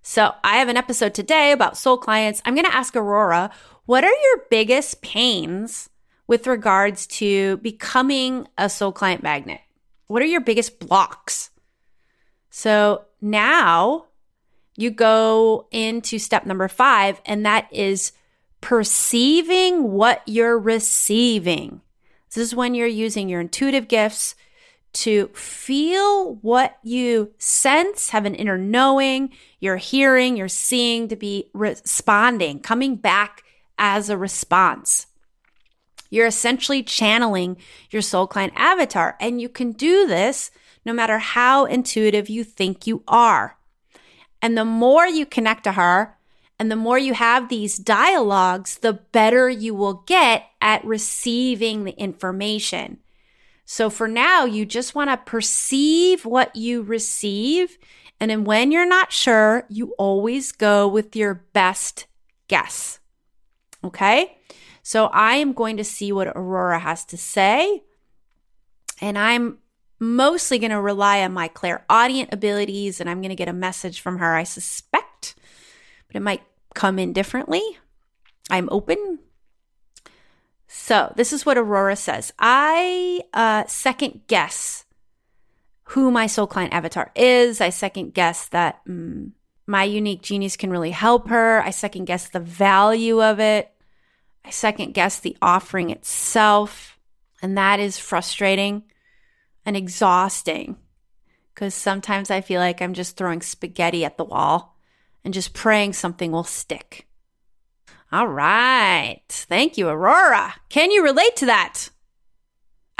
So, 0.03 0.33
I 0.43 0.57
have 0.57 0.67
an 0.67 0.77
episode 0.77 1.13
today 1.13 1.51
about 1.51 1.77
soul 1.77 1.97
clients. 1.97 2.41
I'm 2.43 2.55
going 2.55 2.65
to 2.65 2.75
ask 2.75 2.95
Aurora, 2.95 3.51
what 3.85 4.03
are 4.03 4.07
your 4.07 4.45
biggest 4.49 5.01
pains 5.01 5.89
with 6.25 6.47
regards 6.47 7.05
to 7.07 7.57
becoming 7.57 8.47
a 8.57 8.67
soul 8.67 8.91
client 8.91 9.21
magnet? 9.21 9.61
What 10.07 10.23
are 10.23 10.27
your 10.27 10.41
biggest 10.41 10.79
blocks? 10.79 11.51
So, 12.49 13.05
now 13.21 14.05
you 14.75 14.89
go 14.89 15.67
into 15.71 16.17
step 16.17 16.47
number 16.47 16.67
five, 16.67 17.21
and 17.25 17.45
that 17.45 17.67
is 17.71 18.11
perceiving 18.59 19.91
what 19.91 20.21
you're 20.25 20.57
receiving. 20.57 21.81
This 22.29 22.37
is 22.37 22.55
when 22.55 22.73
you're 22.73 22.87
using 22.87 23.29
your 23.29 23.41
intuitive 23.41 23.87
gifts 23.87 24.35
to 24.93 25.27
feel 25.29 26.35
what 26.35 26.77
you 26.83 27.33
sense, 27.37 28.09
have 28.09 28.25
an 28.25 28.35
inner 28.35 28.57
knowing, 28.57 29.31
you're 29.59 29.77
hearing, 29.77 30.35
you're 30.35 30.47
seeing, 30.47 31.07
to 31.07 31.15
be 31.15 31.49
responding, 31.53 32.59
coming 32.59 32.95
back 32.95 33.43
as 33.77 34.09
a 34.09 34.17
response. 34.17 35.07
You're 36.09 36.27
essentially 36.27 36.83
channeling 36.83 37.57
your 37.89 38.01
soul 38.01 38.27
client 38.27 38.53
avatar, 38.55 39.15
and 39.19 39.39
you 39.39 39.47
can 39.47 39.71
do 39.71 40.05
this 40.07 40.51
no 40.85 40.93
matter 40.93 41.19
how 41.19 41.65
intuitive 41.65 42.29
you 42.29 42.43
think 42.43 42.85
you 42.85 43.03
are. 43.07 43.57
And 44.41 44.57
the 44.57 44.65
more 44.65 45.07
you 45.07 45.25
connect 45.25 45.63
to 45.65 45.73
her, 45.73 46.17
and 46.59 46.69
the 46.69 46.75
more 46.75 46.99
you 46.99 47.13
have 47.13 47.49
these 47.49 47.77
dialogues, 47.77 48.77
the 48.79 48.93
better 48.93 49.49
you 49.49 49.73
will 49.73 50.03
get 50.05 50.45
at 50.59 50.85
receiving 50.85 51.85
the 51.85 51.97
information. 51.99 52.99
So 53.71 53.89
for 53.89 54.09
now, 54.09 54.43
you 54.43 54.65
just 54.65 54.95
want 54.95 55.11
to 55.11 55.15
perceive 55.15 56.25
what 56.25 56.53
you 56.57 56.81
receive. 56.81 57.77
And 58.19 58.29
then 58.29 58.43
when 58.43 58.69
you're 58.69 58.85
not 58.85 59.13
sure, 59.13 59.63
you 59.69 59.95
always 59.97 60.51
go 60.51 60.89
with 60.89 61.15
your 61.15 61.45
best 61.53 62.05
guess. 62.49 62.99
Okay. 63.81 64.37
So 64.83 65.05
I 65.05 65.35
am 65.35 65.53
going 65.53 65.77
to 65.77 65.85
see 65.85 66.11
what 66.11 66.27
Aurora 66.27 66.79
has 66.79 67.05
to 67.05 67.17
say. 67.17 67.83
And 68.99 69.17
I'm 69.17 69.59
mostly 70.01 70.59
going 70.59 70.71
to 70.71 70.81
rely 70.81 71.21
on 71.21 71.31
my 71.31 71.47
clairaudient 71.47 72.33
abilities 72.33 72.99
and 72.99 73.09
I'm 73.09 73.21
going 73.21 73.29
to 73.29 73.35
get 73.35 73.47
a 73.47 73.53
message 73.53 74.01
from 74.01 74.17
her, 74.17 74.35
I 74.35 74.43
suspect. 74.43 75.35
But 76.07 76.17
it 76.17 76.21
might 76.21 76.43
come 76.75 76.99
in 76.99 77.13
differently. 77.13 77.63
I'm 78.49 78.67
open. 78.69 79.19
So, 80.73 81.11
this 81.17 81.33
is 81.33 81.45
what 81.45 81.57
Aurora 81.57 81.97
says 81.97 82.31
I 82.39 83.19
uh, 83.33 83.65
second 83.67 84.21
guess 84.27 84.85
who 85.83 86.11
my 86.11 86.27
soul 86.27 86.47
client 86.47 86.73
avatar 86.73 87.11
is. 87.13 87.59
I 87.59 87.71
second 87.71 88.13
guess 88.13 88.47
that 88.47 88.79
mm, 88.87 89.31
my 89.67 89.83
unique 89.83 90.21
genius 90.21 90.55
can 90.55 90.69
really 90.69 90.91
help 90.91 91.27
her. 91.27 91.61
I 91.61 91.71
second 91.71 92.05
guess 92.05 92.29
the 92.29 92.39
value 92.39 93.21
of 93.21 93.41
it. 93.41 93.69
I 94.45 94.49
second 94.49 94.93
guess 94.93 95.19
the 95.19 95.35
offering 95.41 95.89
itself. 95.89 96.97
And 97.41 97.57
that 97.57 97.81
is 97.81 97.99
frustrating 97.99 98.83
and 99.65 99.75
exhausting 99.75 100.77
because 101.53 101.75
sometimes 101.75 102.31
I 102.31 102.39
feel 102.39 102.61
like 102.61 102.81
I'm 102.81 102.93
just 102.93 103.17
throwing 103.17 103.41
spaghetti 103.41 104.05
at 104.05 104.15
the 104.15 104.23
wall 104.23 104.77
and 105.25 105.33
just 105.33 105.53
praying 105.53 105.93
something 105.93 106.31
will 106.31 106.45
stick. 106.45 107.07
All 108.11 108.27
right. 108.27 109.23
Thank 109.29 109.77
you, 109.77 109.87
Aurora. 109.87 110.55
Can 110.69 110.91
you 110.91 111.03
relate 111.03 111.35
to 111.37 111.45
that? 111.45 111.89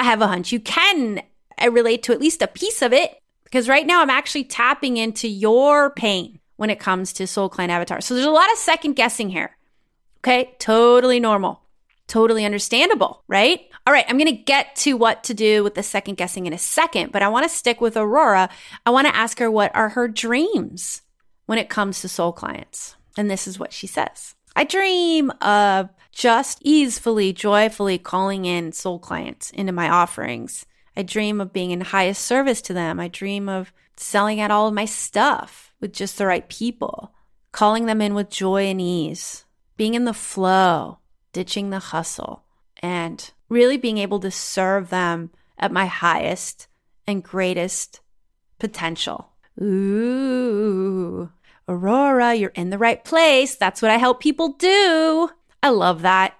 I 0.00 0.04
have 0.04 0.20
a 0.20 0.26
hunch 0.26 0.50
you 0.50 0.60
can 0.60 1.22
I 1.58 1.66
relate 1.66 2.02
to 2.04 2.12
at 2.12 2.20
least 2.20 2.42
a 2.42 2.48
piece 2.48 2.82
of 2.82 2.92
it 2.92 3.20
because 3.44 3.68
right 3.68 3.86
now 3.86 4.02
I'm 4.02 4.10
actually 4.10 4.44
tapping 4.44 4.96
into 4.96 5.28
your 5.28 5.90
pain 5.90 6.40
when 6.56 6.70
it 6.70 6.80
comes 6.80 7.12
to 7.14 7.26
soul 7.26 7.48
client 7.48 7.70
avatar. 7.70 8.00
So 8.00 8.14
there's 8.14 8.26
a 8.26 8.30
lot 8.30 8.50
of 8.50 8.58
second 8.58 8.94
guessing 8.94 9.28
here. 9.28 9.56
Okay. 10.18 10.54
Totally 10.58 11.20
normal. 11.20 11.62
Totally 12.08 12.44
understandable, 12.44 13.22
right? 13.28 13.60
All 13.86 13.92
right. 13.92 14.04
I'm 14.08 14.18
going 14.18 14.34
to 14.34 14.42
get 14.42 14.74
to 14.76 14.94
what 14.94 15.24
to 15.24 15.34
do 15.34 15.62
with 15.62 15.74
the 15.74 15.82
second 15.82 16.16
guessing 16.16 16.46
in 16.46 16.52
a 16.52 16.58
second, 16.58 17.12
but 17.12 17.22
I 17.22 17.28
want 17.28 17.44
to 17.44 17.54
stick 17.54 17.80
with 17.80 17.96
Aurora. 17.96 18.48
I 18.84 18.90
want 18.90 19.06
to 19.06 19.14
ask 19.14 19.38
her 19.38 19.50
what 19.50 19.74
are 19.74 19.90
her 19.90 20.08
dreams? 20.08 21.02
when 21.46 21.58
it 21.58 21.68
comes 21.68 22.00
to 22.00 22.08
soul 22.08 22.32
clients. 22.32 22.96
And 23.16 23.30
this 23.30 23.46
is 23.46 23.58
what 23.58 23.72
she 23.72 23.86
says 23.86 24.34
I 24.54 24.64
dream 24.64 25.30
of 25.40 25.90
just 26.12 26.58
easily, 26.62 27.32
joyfully 27.32 27.98
calling 27.98 28.44
in 28.44 28.72
soul 28.72 28.98
clients 28.98 29.50
into 29.50 29.72
my 29.72 29.88
offerings. 29.88 30.66
I 30.96 31.02
dream 31.02 31.40
of 31.40 31.52
being 31.52 31.70
in 31.70 31.80
highest 31.80 32.22
service 32.22 32.60
to 32.62 32.74
them. 32.74 33.00
I 33.00 33.08
dream 33.08 33.48
of 33.48 33.72
selling 33.96 34.40
out 34.40 34.50
all 34.50 34.68
of 34.68 34.74
my 34.74 34.84
stuff 34.84 35.72
with 35.80 35.92
just 35.92 36.18
the 36.18 36.26
right 36.26 36.48
people, 36.48 37.14
calling 37.50 37.86
them 37.86 38.00
in 38.00 38.14
with 38.14 38.30
joy 38.30 38.64
and 38.64 38.80
ease, 38.80 39.44
being 39.76 39.94
in 39.94 40.04
the 40.04 40.12
flow, 40.12 40.98
ditching 41.32 41.70
the 41.70 41.78
hustle, 41.78 42.44
and 42.82 43.32
really 43.48 43.76
being 43.76 43.98
able 43.98 44.20
to 44.20 44.30
serve 44.30 44.90
them 44.90 45.30
at 45.58 45.72
my 45.72 45.86
highest 45.86 46.68
and 47.06 47.24
greatest 47.24 48.00
potential. 48.58 49.30
Ooh, 49.60 51.30
Aurora, 51.68 52.34
you're 52.34 52.50
in 52.50 52.70
the 52.70 52.78
right 52.78 53.02
place. 53.04 53.54
That's 53.54 53.80
what 53.80 53.90
I 53.90 53.96
help 53.96 54.20
people 54.20 54.50
do. 54.54 55.30
I 55.62 55.70
love 55.70 56.02
that. 56.02 56.34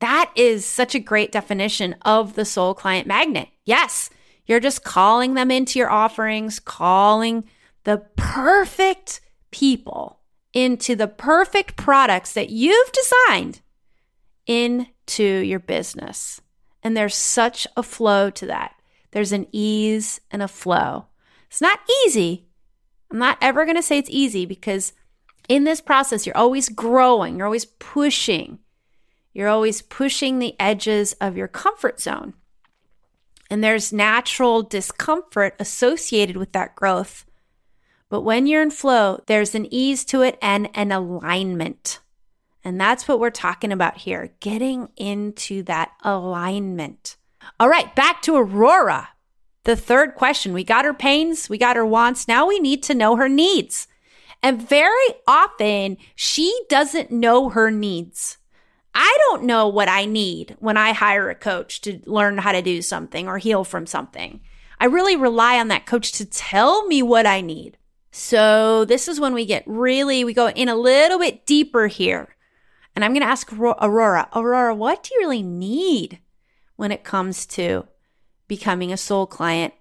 That 0.00 0.32
is 0.36 0.64
such 0.64 0.94
a 0.94 1.00
great 1.00 1.32
definition 1.32 1.96
of 2.02 2.34
the 2.34 2.44
soul 2.44 2.74
client 2.74 3.06
magnet. 3.06 3.48
Yes, 3.64 4.10
you're 4.46 4.60
just 4.60 4.84
calling 4.84 5.34
them 5.34 5.50
into 5.50 5.78
your 5.78 5.90
offerings, 5.90 6.60
calling 6.60 7.44
the 7.84 7.98
perfect 8.16 9.20
people 9.50 10.20
into 10.52 10.96
the 10.96 11.08
perfect 11.08 11.76
products 11.76 12.32
that 12.32 12.50
you've 12.50 12.92
designed 12.92 13.60
into 14.46 15.22
your 15.22 15.58
business. 15.58 16.40
And 16.82 16.96
there's 16.96 17.14
such 17.14 17.66
a 17.76 17.82
flow 17.82 18.30
to 18.30 18.46
that. 18.46 18.74
There's 19.10 19.32
an 19.32 19.46
ease 19.52 20.20
and 20.30 20.42
a 20.42 20.48
flow. 20.48 21.06
It's 21.48 21.60
not 21.60 21.80
easy. 22.04 22.47
I'm 23.10 23.18
not 23.18 23.38
ever 23.40 23.64
going 23.64 23.76
to 23.76 23.82
say 23.82 23.98
it's 23.98 24.10
easy 24.10 24.46
because 24.46 24.92
in 25.48 25.64
this 25.64 25.80
process, 25.80 26.26
you're 26.26 26.36
always 26.36 26.68
growing, 26.68 27.38
you're 27.38 27.46
always 27.46 27.64
pushing, 27.64 28.58
you're 29.32 29.48
always 29.48 29.82
pushing 29.82 30.38
the 30.38 30.54
edges 30.60 31.14
of 31.14 31.36
your 31.36 31.48
comfort 31.48 32.00
zone. 32.00 32.34
And 33.50 33.64
there's 33.64 33.92
natural 33.92 34.62
discomfort 34.62 35.54
associated 35.58 36.36
with 36.36 36.52
that 36.52 36.76
growth. 36.76 37.24
But 38.10 38.20
when 38.22 38.46
you're 38.46 38.62
in 38.62 38.70
flow, 38.70 39.22
there's 39.26 39.54
an 39.54 39.66
ease 39.72 40.04
to 40.06 40.22
it 40.22 40.38
and 40.42 40.68
an 40.74 40.92
alignment. 40.92 42.00
And 42.64 42.78
that's 42.78 43.08
what 43.08 43.20
we're 43.20 43.30
talking 43.30 43.72
about 43.72 43.98
here 43.98 44.34
getting 44.40 44.88
into 44.96 45.62
that 45.64 45.92
alignment. 46.02 47.16
All 47.58 47.68
right, 47.68 47.94
back 47.94 48.20
to 48.22 48.36
Aurora. 48.36 49.10
The 49.68 49.76
third 49.76 50.14
question 50.14 50.54
we 50.54 50.64
got 50.64 50.86
her 50.86 50.94
pains, 50.94 51.50
we 51.50 51.58
got 51.58 51.76
her 51.76 51.84
wants. 51.84 52.26
Now 52.26 52.46
we 52.46 52.58
need 52.58 52.82
to 52.84 52.94
know 52.94 53.16
her 53.16 53.28
needs. 53.28 53.86
And 54.42 54.66
very 54.66 55.08
often 55.26 55.98
she 56.14 56.58
doesn't 56.70 57.10
know 57.10 57.50
her 57.50 57.70
needs. 57.70 58.38
I 58.94 59.14
don't 59.26 59.42
know 59.42 59.68
what 59.68 59.90
I 59.90 60.06
need 60.06 60.56
when 60.58 60.78
I 60.78 60.94
hire 60.94 61.28
a 61.28 61.34
coach 61.34 61.82
to 61.82 62.00
learn 62.06 62.38
how 62.38 62.52
to 62.52 62.62
do 62.62 62.80
something 62.80 63.28
or 63.28 63.36
heal 63.36 63.62
from 63.62 63.84
something. 63.84 64.40
I 64.80 64.86
really 64.86 65.16
rely 65.16 65.60
on 65.60 65.68
that 65.68 65.84
coach 65.84 66.12
to 66.12 66.24
tell 66.24 66.86
me 66.86 67.02
what 67.02 67.26
I 67.26 67.42
need. 67.42 67.76
So 68.10 68.86
this 68.86 69.06
is 69.06 69.20
when 69.20 69.34
we 69.34 69.44
get 69.44 69.64
really, 69.66 70.24
we 70.24 70.32
go 70.32 70.48
in 70.48 70.70
a 70.70 70.76
little 70.76 71.18
bit 71.18 71.44
deeper 71.44 71.88
here. 71.88 72.36
And 72.96 73.04
I'm 73.04 73.12
going 73.12 73.20
to 73.20 73.28
ask 73.28 73.52
Aurora, 73.52 74.30
Aurora, 74.34 74.74
what 74.74 75.02
do 75.02 75.10
you 75.12 75.20
really 75.20 75.42
need 75.42 76.20
when 76.76 76.90
it 76.90 77.04
comes 77.04 77.44
to 77.48 77.86
becoming 78.48 78.92
a 78.92 78.96
soul 78.96 79.26
client 79.26 79.74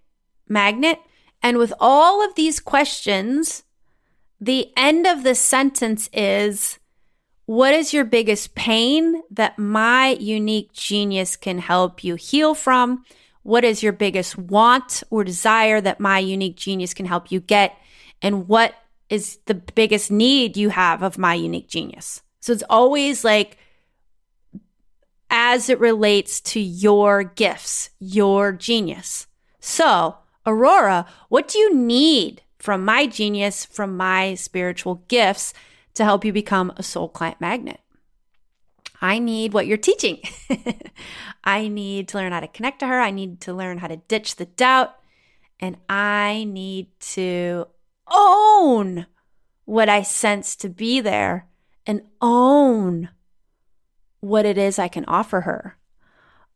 magnet? 0.48 1.00
And 1.42 1.58
with 1.58 1.74
all 1.80 2.24
of 2.24 2.36
these 2.36 2.60
questions, 2.60 3.64
the 4.40 4.72
end 4.78 5.08
of 5.08 5.24
the 5.24 5.36
sentence 5.36 6.10
is 6.14 6.80
What 7.48 7.74
is 7.74 7.94
your 7.94 8.04
biggest 8.04 8.56
pain 8.56 9.24
that 9.32 9.58
my 9.58 10.18
unique 10.20 10.74
genius 10.74 11.38
can 11.38 11.60
help 11.60 12.04
you 12.04 12.16
heal 12.16 12.54
from? 12.54 13.06
What 13.44 13.64
is 13.64 13.82
your 13.82 13.94
biggest 13.94 14.38
want 14.38 15.02
or 15.10 15.24
desire 15.24 15.80
that 15.80 16.02
my 16.02 16.20
unique 16.20 16.58
genius 16.58 16.94
can 16.94 17.06
help 17.06 17.32
you 17.32 17.40
get? 17.40 17.74
And 18.22 18.50
what 18.50 18.74
is 19.10 19.40
the 19.46 19.54
biggest 19.54 20.12
need 20.12 20.58
you 20.58 20.68
have 20.68 21.02
of 21.02 21.18
my 21.18 21.36
unique 21.36 21.70
genius? 21.70 22.22
So 22.42 22.52
it's 22.52 22.64
always 22.70 23.24
like, 23.24 23.58
as 25.30 25.70
it 25.70 25.80
relates 25.80 26.40
to 26.42 26.60
your 26.60 27.24
gifts, 27.24 27.90
your 28.00 28.52
genius. 28.52 29.28
So, 29.60 30.18
Aurora, 30.46 31.06
what 31.30 31.48
do 31.48 31.60
you 31.60 31.76
need 31.76 32.42
from 32.58 32.84
my 32.84 33.06
genius, 33.06 33.66
from 33.66 33.96
my 33.96 34.36
spiritual 34.36 35.04
gifts 35.08 35.54
to 35.94 36.04
help 36.04 36.26
you 36.26 36.34
become 36.34 36.72
a 36.78 36.84
soul 36.84 37.10
client 37.10 37.40
magnet. 37.42 37.80
I 39.02 39.20
need 39.20 39.54
what 39.54 39.68
you're 39.68 39.78
teaching. 39.78 40.20
I 41.44 41.68
need 41.68 42.08
to 42.10 42.18
learn 42.18 42.32
how 42.32 42.40
to 42.40 42.48
connect 42.48 42.80
to 42.80 42.88
her. 42.88 43.00
I 43.00 43.12
need 43.12 43.42
to 43.42 43.54
learn 43.54 43.78
how 43.78 43.88
to 43.88 43.98
ditch 43.98 44.36
the 44.36 44.46
doubt. 44.46 44.96
And 45.60 45.78
I 45.88 46.46
need 46.48 46.88
to 47.00 47.68
own 48.12 49.08
what 49.66 49.90
I 49.90 50.02
sense 50.02 50.56
to 50.58 50.70
be 50.70 51.00
there 51.00 51.48
and 51.86 52.02
own 52.22 53.10
what 54.20 54.46
it 54.46 54.58
is 54.58 54.80
I 54.80 54.88
can 54.88 55.06
offer 55.06 55.42
her. 55.42 55.78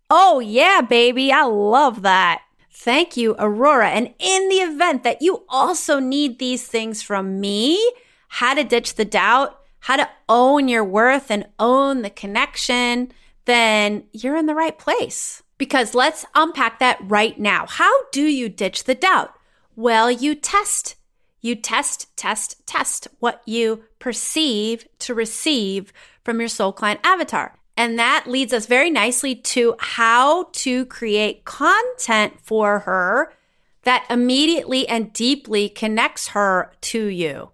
Oh, 0.10 0.40
yeah, 0.40 0.82
baby. 0.82 1.32
I 1.32 1.44
love 1.44 2.02
that. 2.02 2.42
Thank 2.74 3.16
you, 3.16 3.36
Aurora. 3.38 3.90
And 3.90 4.14
in 4.20 4.50
the 4.50 4.56
event 4.56 5.04
that 5.04 5.22
you 5.22 5.44
also 5.48 6.00
need 6.00 6.40
these 6.40 6.66
things 6.66 7.02
from 7.02 7.40
me, 7.40 7.80
how 8.28 8.54
to 8.54 8.64
ditch 8.64 8.96
the 8.96 9.06
doubt, 9.06 9.60
how 9.80 9.98
to 9.98 10.10
own 10.30 10.68
your 10.68 10.84
worth 10.84 11.30
and 11.30 11.48
own 11.60 12.02
the 12.02 12.10
connection, 12.10 13.12
then 13.46 14.04
you're 14.14 14.38
in 14.38 14.46
the 14.46 14.56
right 14.56 14.78
place. 14.78 15.44
Because 15.58 15.94
let's 15.94 16.26
unpack 16.34 16.80
that 16.80 17.00
right 17.04 17.38
now. 17.40 17.66
How 17.68 17.92
do 18.12 18.24
you 18.24 18.50
ditch 18.50 18.86
the 18.86 18.96
doubt? 18.96 19.34
Well, 19.76 20.10
you 20.10 20.34
test. 20.36 20.96
You 21.42 21.56
test, 21.56 22.16
test, 22.16 22.66
test 22.66 23.08
what 23.20 23.42
you 23.46 23.84
perceive 24.00 24.88
to 25.00 25.14
receive 25.14 25.92
from 26.24 26.40
your 26.40 26.50
soul 26.50 26.72
client 26.72 27.00
avatar. 27.04 27.58
And 27.76 27.98
that 27.98 28.26
leads 28.28 28.54
us 28.54 28.66
very 28.68 28.90
nicely 28.90 29.36
to 29.36 29.76
how 29.80 30.50
to 30.54 30.86
create 30.86 31.46
content 31.46 32.40
for 32.42 32.80
her 32.80 33.34
that 33.84 34.06
immediately 34.10 34.88
and 34.88 35.12
deeply 35.14 35.68
connects 35.68 36.30
her 36.30 36.72
to 36.82 37.06
you. 37.06 37.50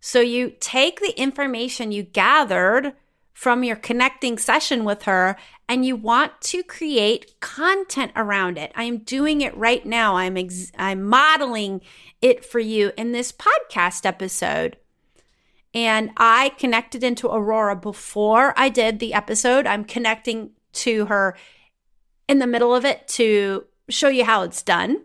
So 0.00 0.20
you 0.20 0.52
take 0.60 1.00
the 1.00 1.18
information 1.18 1.90
you 1.90 2.02
gathered 2.02 2.92
from 3.34 3.64
your 3.64 3.76
connecting 3.76 4.38
session 4.38 4.84
with 4.84 5.02
her 5.02 5.36
and 5.68 5.84
you 5.84 5.96
want 5.96 6.40
to 6.40 6.62
create 6.62 7.38
content 7.40 8.12
around 8.14 8.56
it. 8.56 8.72
I 8.76 8.84
am 8.84 8.98
doing 8.98 9.40
it 9.40 9.56
right 9.56 9.84
now. 9.84 10.16
I'm 10.16 10.36
ex- 10.36 10.70
I'm 10.78 11.02
modeling 11.02 11.80
it 12.22 12.44
for 12.44 12.60
you 12.60 12.92
in 12.96 13.12
this 13.12 13.32
podcast 13.32 14.06
episode. 14.06 14.76
And 15.74 16.10
I 16.16 16.50
connected 16.50 17.02
into 17.02 17.28
Aurora 17.28 17.74
before 17.74 18.54
I 18.56 18.68
did 18.68 19.00
the 19.00 19.12
episode. 19.12 19.66
I'm 19.66 19.84
connecting 19.84 20.50
to 20.74 21.06
her 21.06 21.36
in 22.28 22.38
the 22.38 22.46
middle 22.46 22.74
of 22.74 22.84
it 22.84 23.08
to 23.08 23.64
show 23.88 24.08
you 24.08 24.24
how 24.24 24.42
it's 24.42 24.62
done. 24.62 25.02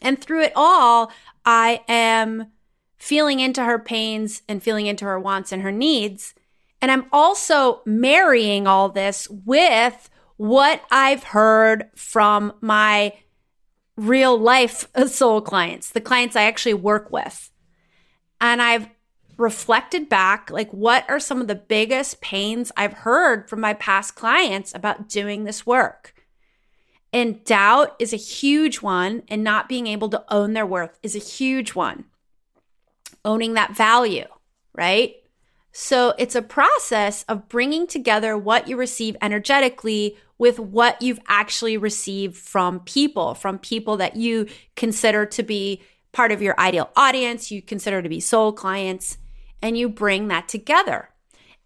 And 0.00 0.18
through 0.18 0.44
it 0.44 0.52
all, 0.56 1.12
I 1.44 1.82
am 1.86 2.46
feeling 2.96 3.40
into 3.40 3.64
her 3.64 3.78
pains 3.78 4.40
and 4.48 4.62
feeling 4.62 4.86
into 4.86 5.04
her 5.04 5.20
wants 5.20 5.52
and 5.52 5.62
her 5.62 5.72
needs. 5.72 6.34
And 6.82 6.90
I'm 6.90 7.06
also 7.12 7.82
marrying 7.84 8.66
all 8.66 8.88
this 8.88 9.28
with 9.28 10.08
what 10.36 10.82
I've 10.90 11.24
heard 11.24 11.90
from 11.94 12.54
my 12.60 13.14
real 13.96 14.38
life 14.38 14.88
soul 15.06 15.40
clients, 15.42 15.90
the 15.90 16.00
clients 16.00 16.36
I 16.36 16.44
actually 16.44 16.74
work 16.74 17.10
with. 17.10 17.50
And 18.40 18.62
I've 18.62 18.88
reflected 19.36 20.08
back 20.08 20.50
like 20.50 20.70
what 20.70 21.08
are 21.08 21.20
some 21.20 21.40
of 21.40 21.48
the 21.48 21.54
biggest 21.54 22.20
pains 22.20 22.70
I've 22.76 22.92
heard 22.92 23.48
from 23.48 23.60
my 23.60 23.74
past 23.74 24.14
clients 24.14 24.74
about 24.74 25.08
doing 25.08 25.44
this 25.44 25.66
work. 25.66 26.14
And 27.12 27.42
doubt 27.44 27.96
is 27.98 28.12
a 28.12 28.16
huge 28.16 28.82
one, 28.82 29.24
and 29.26 29.42
not 29.42 29.68
being 29.68 29.88
able 29.88 30.08
to 30.10 30.24
own 30.32 30.52
their 30.52 30.66
worth 30.66 30.96
is 31.02 31.16
a 31.16 31.18
huge 31.18 31.74
one. 31.74 32.04
Owning 33.24 33.54
that 33.54 33.76
value, 33.76 34.26
right? 34.74 35.16
So 35.72 36.14
it's 36.18 36.34
a 36.34 36.42
process 36.42 37.24
of 37.28 37.48
bringing 37.48 37.86
together 37.86 38.36
what 38.36 38.68
you 38.68 38.76
receive 38.76 39.16
energetically 39.22 40.16
with 40.38 40.58
what 40.58 41.00
you've 41.02 41.20
actually 41.28 41.76
received 41.76 42.36
from 42.36 42.80
people, 42.80 43.34
from 43.34 43.58
people 43.58 43.96
that 43.98 44.16
you 44.16 44.46
consider 44.74 45.26
to 45.26 45.42
be 45.42 45.82
part 46.12 46.32
of 46.32 46.42
your 46.42 46.58
ideal 46.58 46.90
audience, 46.96 47.50
you 47.50 47.62
consider 47.62 48.02
to 48.02 48.08
be 48.08 48.20
soul 48.20 48.52
clients 48.52 49.18
and 49.62 49.76
you 49.76 49.88
bring 49.88 50.28
that 50.28 50.48
together. 50.48 51.10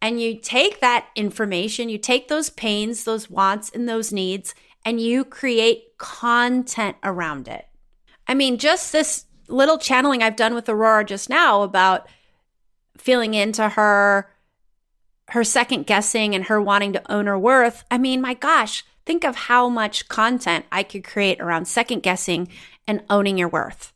And 0.03 0.21
you 0.21 0.39
take 0.39 0.81
that 0.81 1.07
information, 1.17 1.89
you 1.89 1.97
take 1.97 2.29
those 2.29 2.51
pains, 2.51 3.05
those 3.05 3.31
wants, 3.31 3.71
and 3.71 3.89
those 3.89 4.13
needs, 4.13 4.55
and 4.85 5.01
you 5.01 5.25
create 5.25 5.97
content 5.97 6.97
around 7.03 7.49
it. 7.49 7.67
I 8.27 8.35
mean, 8.35 8.59
just 8.59 8.93
this 8.93 9.25
little 9.49 9.79
channeling 9.79 10.23
I've 10.23 10.37
done 10.37 10.55
with 10.55 10.69
Aurora 10.69 11.05
just 11.05 11.31
now 11.31 11.63
about 11.63 12.07
feeling 13.05 13.35
into 13.35 13.69
her, 13.69 14.31
her 15.29 15.45
second 15.45 15.87
guessing, 15.87 16.35
and 16.35 16.45
her 16.45 16.59
wanting 16.59 16.95
to 16.95 17.13
own 17.13 17.27
her 17.27 17.39
worth. 17.39 17.85
I 17.91 17.99
mean, 17.99 18.23
my 18.23 18.33
gosh, 18.33 18.83
think 19.05 19.25
of 19.25 19.37
how 19.37 19.69
much 19.69 20.09
content 20.09 20.65
I 20.73 20.85
could 20.85 21.05
create 21.05 21.39
around 21.39 21.67
second 21.67 22.03
guessing 22.03 22.49
and 22.89 23.03
owning 23.11 23.37
your 23.37 23.49
worth. 23.49 23.93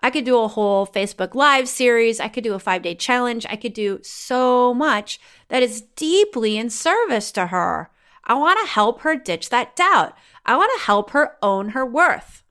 I 0.00 0.10
could 0.10 0.24
do 0.24 0.40
a 0.40 0.48
whole 0.48 0.88
Facebook 0.88 1.36
Live 1.36 1.68
series. 1.68 2.18
I 2.18 2.26
could 2.26 2.42
do 2.42 2.54
a 2.54 2.58
five 2.58 2.82
day 2.82 2.96
challenge. 2.96 3.46
I 3.48 3.54
could 3.54 3.74
do 3.74 4.00
so 4.02 4.74
much 4.74 5.20
that 5.48 5.62
is 5.62 5.82
deeply 5.94 6.56
in 6.56 6.68
service 6.68 7.30
to 7.32 7.46
her. 7.46 7.90
I 8.24 8.34
want 8.34 8.58
to 8.60 8.72
help 8.72 9.02
her 9.02 9.14
ditch 9.14 9.50
that 9.50 9.76
doubt. 9.76 10.16
I 10.44 10.56
want 10.56 10.72
to 10.76 10.84
help 10.84 11.10
her 11.10 11.36
own 11.42 11.70
her 11.70 11.86
worth. 11.86 12.42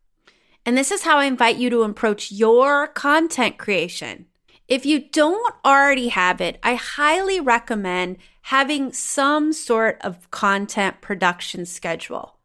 And 0.65 0.77
this 0.77 0.89
is 0.91 1.03
how 1.03 1.17
I 1.17 1.25
invite 1.25 1.57
you 1.57 1.69
to 1.69 1.83
approach 1.83 2.31
your 2.31 2.87
content 2.87 3.57
creation 3.57 4.27
If 4.67 4.85
you 4.85 4.99
don't 4.99 5.55
already 5.63 6.09
have 6.09 6.41
it, 6.41 6.59
I 6.61 6.75
highly 6.75 7.39
recommend 7.39 8.17
having 8.43 8.91
some 8.91 9.53
sort 9.53 9.97
of 10.01 10.29
content 10.31 11.01
production 11.01 11.65
schedule. 11.65 12.37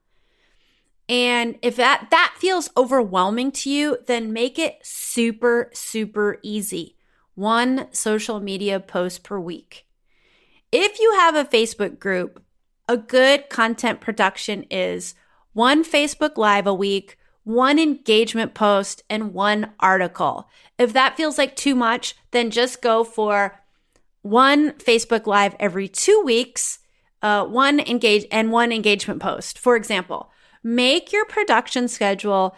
And 1.09 1.59
if 1.63 1.77
that 1.77 2.09
that 2.11 2.35
feels 2.39 2.71
overwhelming 2.77 3.51
to 3.53 3.71
you, 3.71 3.99
then 4.07 4.33
make 4.33 4.59
it 4.59 4.79
super 4.83 5.71
super 5.75 6.39
easy. 6.43 6.97
One 7.35 7.89
social 7.93 8.41
media 8.41 8.79
post 8.79 9.25
per 9.25 9.39
week. 9.39 9.87
If 10.71 11.01
you 11.01 11.15
have 11.15 11.35
a 11.35 11.45
Facebook 11.45 11.99
group, 11.99 12.43
a 12.89 12.97
good 12.97 13.49
content 13.49 14.01
production 14.01 14.65
is 14.71 15.15
one 15.53 15.85
Facebook 15.85 16.37
live 16.37 16.67
a 16.67 16.75
week, 16.75 17.19
one 17.45 17.79
engagement 17.79 18.55
post, 18.55 19.03
and 19.11 19.35
one 19.35 19.73
article. 19.81 20.49
If 20.79 20.93
that 20.93 21.17
feels 21.17 21.39
like 21.39 21.57
too 21.57 21.75
much, 21.75 22.15
then 22.31 22.51
just 22.51 22.83
go 22.83 23.03
for 23.05 23.61
one 24.23 24.73
Facebook 24.73 25.27
live 25.27 25.57
every 25.59 25.89
two 25.89 26.23
weeks, 26.25 26.79
uh, 27.23 27.45
one 27.45 27.81
engage 27.81 28.27
and 28.31 28.53
one 28.53 28.73
engagement 28.73 29.21
post. 29.21 29.59
For 29.59 29.77
example, 29.77 30.31
make 30.63 31.13
your 31.13 31.25
production 31.25 31.89
schedule 31.89 32.57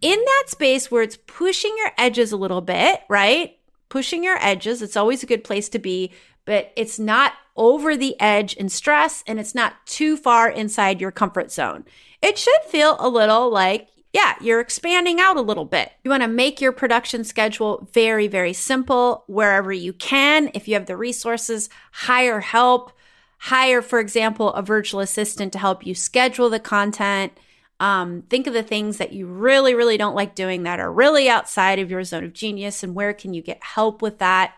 in 0.00 0.18
that 0.18 0.44
space 0.48 0.90
where 0.90 1.02
it's 1.02 1.18
pushing 1.26 1.74
your 1.78 1.92
edges 1.96 2.32
a 2.32 2.36
little 2.36 2.60
bit, 2.60 3.00
right? 3.08 3.56
Pushing 3.88 4.24
your 4.24 4.38
edges. 4.40 4.82
It's 4.82 4.96
always 4.96 5.22
a 5.22 5.26
good 5.26 5.44
place 5.44 5.68
to 5.70 5.78
be, 5.78 6.12
but 6.44 6.72
it's 6.76 6.98
not 6.98 7.32
over 7.56 7.96
the 7.96 8.20
edge 8.20 8.54
in 8.54 8.68
stress 8.68 9.22
and 9.26 9.38
it's 9.38 9.54
not 9.54 9.74
too 9.86 10.16
far 10.16 10.50
inside 10.50 11.00
your 11.00 11.12
comfort 11.12 11.52
zone. 11.52 11.84
It 12.20 12.36
should 12.36 12.60
feel 12.66 12.96
a 12.98 13.08
little 13.08 13.50
like, 13.50 13.88
yeah, 14.14 14.36
you're 14.40 14.60
expanding 14.60 15.20
out 15.20 15.36
a 15.36 15.42
little 15.42 15.64
bit. 15.64 15.90
You 16.04 16.10
want 16.10 16.22
to 16.22 16.28
make 16.28 16.60
your 16.60 16.70
production 16.70 17.24
schedule 17.24 17.88
very, 17.92 18.28
very 18.28 18.52
simple 18.52 19.24
wherever 19.26 19.72
you 19.72 19.92
can. 19.92 20.52
If 20.54 20.68
you 20.68 20.74
have 20.74 20.86
the 20.86 20.96
resources, 20.96 21.68
hire 21.90 22.38
help. 22.38 22.92
Hire, 23.38 23.82
for 23.82 23.98
example, 23.98 24.52
a 24.52 24.62
virtual 24.62 25.00
assistant 25.00 25.52
to 25.52 25.58
help 25.58 25.84
you 25.84 25.96
schedule 25.96 26.48
the 26.48 26.60
content. 26.60 27.32
Um, 27.80 28.22
think 28.30 28.46
of 28.46 28.54
the 28.54 28.62
things 28.62 28.98
that 28.98 29.12
you 29.12 29.26
really, 29.26 29.74
really 29.74 29.96
don't 29.96 30.14
like 30.14 30.36
doing 30.36 30.62
that 30.62 30.78
are 30.78 30.92
really 30.92 31.28
outside 31.28 31.80
of 31.80 31.90
your 31.90 32.04
zone 32.04 32.22
of 32.22 32.32
genius 32.32 32.84
and 32.84 32.94
where 32.94 33.14
can 33.14 33.34
you 33.34 33.42
get 33.42 33.64
help 33.64 34.00
with 34.00 34.18
that. 34.18 34.54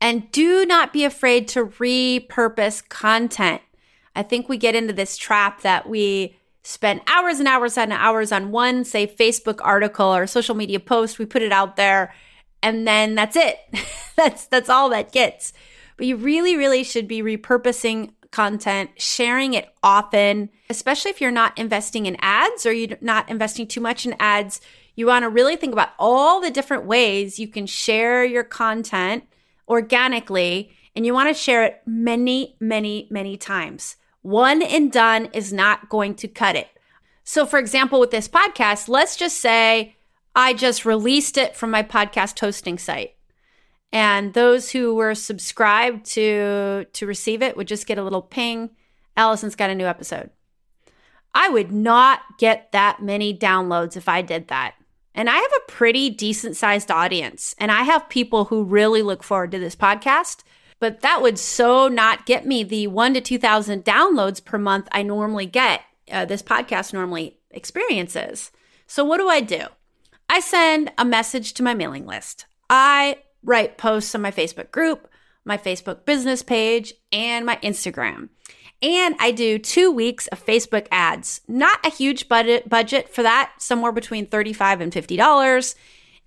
And 0.00 0.30
do 0.30 0.64
not 0.64 0.92
be 0.92 1.04
afraid 1.04 1.48
to 1.48 1.66
repurpose 1.66 2.88
content. 2.88 3.62
I 4.14 4.22
think 4.22 4.48
we 4.48 4.58
get 4.58 4.76
into 4.76 4.92
this 4.92 5.16
trap 5.16 5.62
that 5.62 5.88
we 5.88 6.36
spend 6.64 7.02
hours 7.06 7.38
and 7.38 7.46
hours 7.46 7.78
and 7.78 7.92
hours 7.92 8.32
on 8.32 8.50
one, 8.50 8.84
say, 8.84 9.06
Facebook 9.06 9.60
article 9.62 10.06
or 10.06 10.26
social 10.26 10.54
media 10.54 10.80
post. 10.80 11.18
We 11.18 11.26
put 11.26 11.42
it 11.42 11.52
out 11.52 11.76
there 11.76 12.12
and 12.62 12.86
then 12.88 13.14
that's 13.14 13.36
it. 13.36 13.58
that's, 14.16 14.46
that's 14.46 14.70
all 14.70 14.88
that 14.88 15.12
gets. 15.12 15.52
But 15.96 16.06
you 16.06 16.16
really, 16.16 16.56
really 16.56 16.82
should 16.82 17.06
be 17.06 17.22
repurposing 17.22 18.14
content, 18.32 18.90
sharing 18.96 19.54
it 19.54 19.68
often, 19.82 20.48
especially 20.70 21.10
if 21.10 21.20
you're 21.20 21.30
not 21.30 21.56
investing 21.56 22.06
in 22.06 22.16
ads 22.20 22.66
or 22.66 22.72
you're 22.72 22.98
not 23.00 23.28
investing 23.28 23.66
too 23.66 23.80
much 23.80 24.06
in 24.06 24.16
ads. 24.18 24.60
You 24.96 25.06
want 25.06 25.24
to 25.24 25.28
really 25.28 25.56
think 25.56 25.72
about 25.72 25.90
all 25.98 26.40
the 26.40 26.50
different 26.50 26.86
ways 26.86 27.38
you 27.38 27.46
can 27.46 27.66
share 27.66 28.24
your 28.24 28.42
content 28.42 29.24
organically 29.68 30.74
and 30.96 31.04
you 31.04 31.12
want 31.12 31.28
to 31.28 31.34
share 31.34 31.64
it 31.64 31.82
many, 31.86 32.56
many, 32.58 33.06
many 33.10 33.36
times. 33.36 33.96
One 34.24 34.62
and 34.62 34.90
done 34.90 35.28
is 35.34 35.52
not 35.52 35.90
going 35.90 36.14
to 36.14 36.28
cut 36.28 36.56
it. 36.56 36.68
So, 37.24 37.44
for 37.44 37.58
example, 37.58 38.00
with 38.00 38.10
this 38.10 38.26
podcast, 38.26 38.88
let's 38.88 39.16
just 39.16 39.36
say 39.38 39.96
I 40.34 40.54
just 40.54 40.86
released 40.86 41.36
it 41.36 41.54
from 41.54 41.70
my 41.70 41.82
podcast 41.82 42.40
hosting 42.40 42.78
site. 42.78 43.16
And 43.92 44.32
those 44.32 44.70
who 44.70 44.94
were 44.94 45.14
subscribed 45.14 46.06
to 46.12 46.86
to 46.90 47.06
receive 47.06 47.42
it 47.42 47.54
would 47.54 47.68
just 47.68 47.86
get 47.86 47.98
a 47.98 48.02
little 48.02 48.22
ping. 48.22 48.70
Allison's 49.14 49.56
got 49.56 49.68
a 49.68 49.74
new 49.74 49.84
episode. 49.84 50.30
I 51.34 51.50
would 51.50 51.70
not 51.70 52.20
get 52.38 52.72
that 52.72 53.02
many 53.02 53.36
downloads 53.36 53.94
if 53.94 54.08
I 54.08 54.22
did 54.22 54.48
that. 54.48 54.74
And 55.14 55.28
I 55.28 55.36
have 55.36 55.52
a 55.58 55.70
pretty 55.70 56.08
decent 56.08 56.56
sized 56.56 56.90
audience, 56.90 57.54
and 57.58 57.70
I 57.70 57.82
have 57.82 58.08
people 58.08 58.46
who 58.46 58.64
really 58.64 59.02
look 59.02 59.22
forward 59.22 59.50
to 59.50 59.58
this 59.58 59.76
podcast. 59.76 60.44
But 60.84 61.00
that 61.00 61.22
would 61.22 61.38
so 61.38 61.88
not 61.88 62.26
get 62.26 62.44
me 62.44 62.62
the 62.62 62.88
one 62.88 63.14
to 63.14 63.22
2,000 63.22 63.86
downloads 63.86 64.44
per 64.44 64.58
month 64.58 64.86
I 64.92 65.02
normally 65.02 65.46
get, 65.46 65.80
uh, 66.12 66.26
this 66.26 66.42
podcast 66.42 66.92
normally 66.92 67.38
experiences. 67.50 68.52
So, 68.86 69.02
what 69.02 69.16
do 69.16 69.26
I 69.26 69.40
do? 69.40 69.62
I 70.28 70.40
send 70.40 70.92
a 70.98 71.04
message 71.06 71.54
to 71.54 71.62
my 71.62 71.72
mailing 71.72 72.04
list. 72.04 72.44
I 72.68 73.16
write 73.42 73.78
posts 73.78 74.14
on 74.14 74.20
my 74.20 74.30
Facebook 74.30 74.72
group, 74.72 75.08
my 75.42 75.56
Facebook 75.56 76.04
business 76.04 76.42
page, 76.42 76.92
and 77.10 77.46
my 77.46 77.56
Instagram. 77.62 78.28
And 78.82 79.16
I 79.18 79.30
do 79.30 79.58
two 79.58 79.90
weeks 79.90 80.26
of 80.26 80.44
Facebook 80.44 80.86
ads. 80.92 81.40
Not 81.48 81.78
a 81.86 81.88
huge 81.88 82.28
budget 82.28 82.68
budget 82.68 83.08
for 83.08 83.22
that, 83.22 83.54
somewhere 83.56 83.92
between 83.92 84.26
35 84.26 84.82
and 84.82 84.92
$50. 84.92 85.76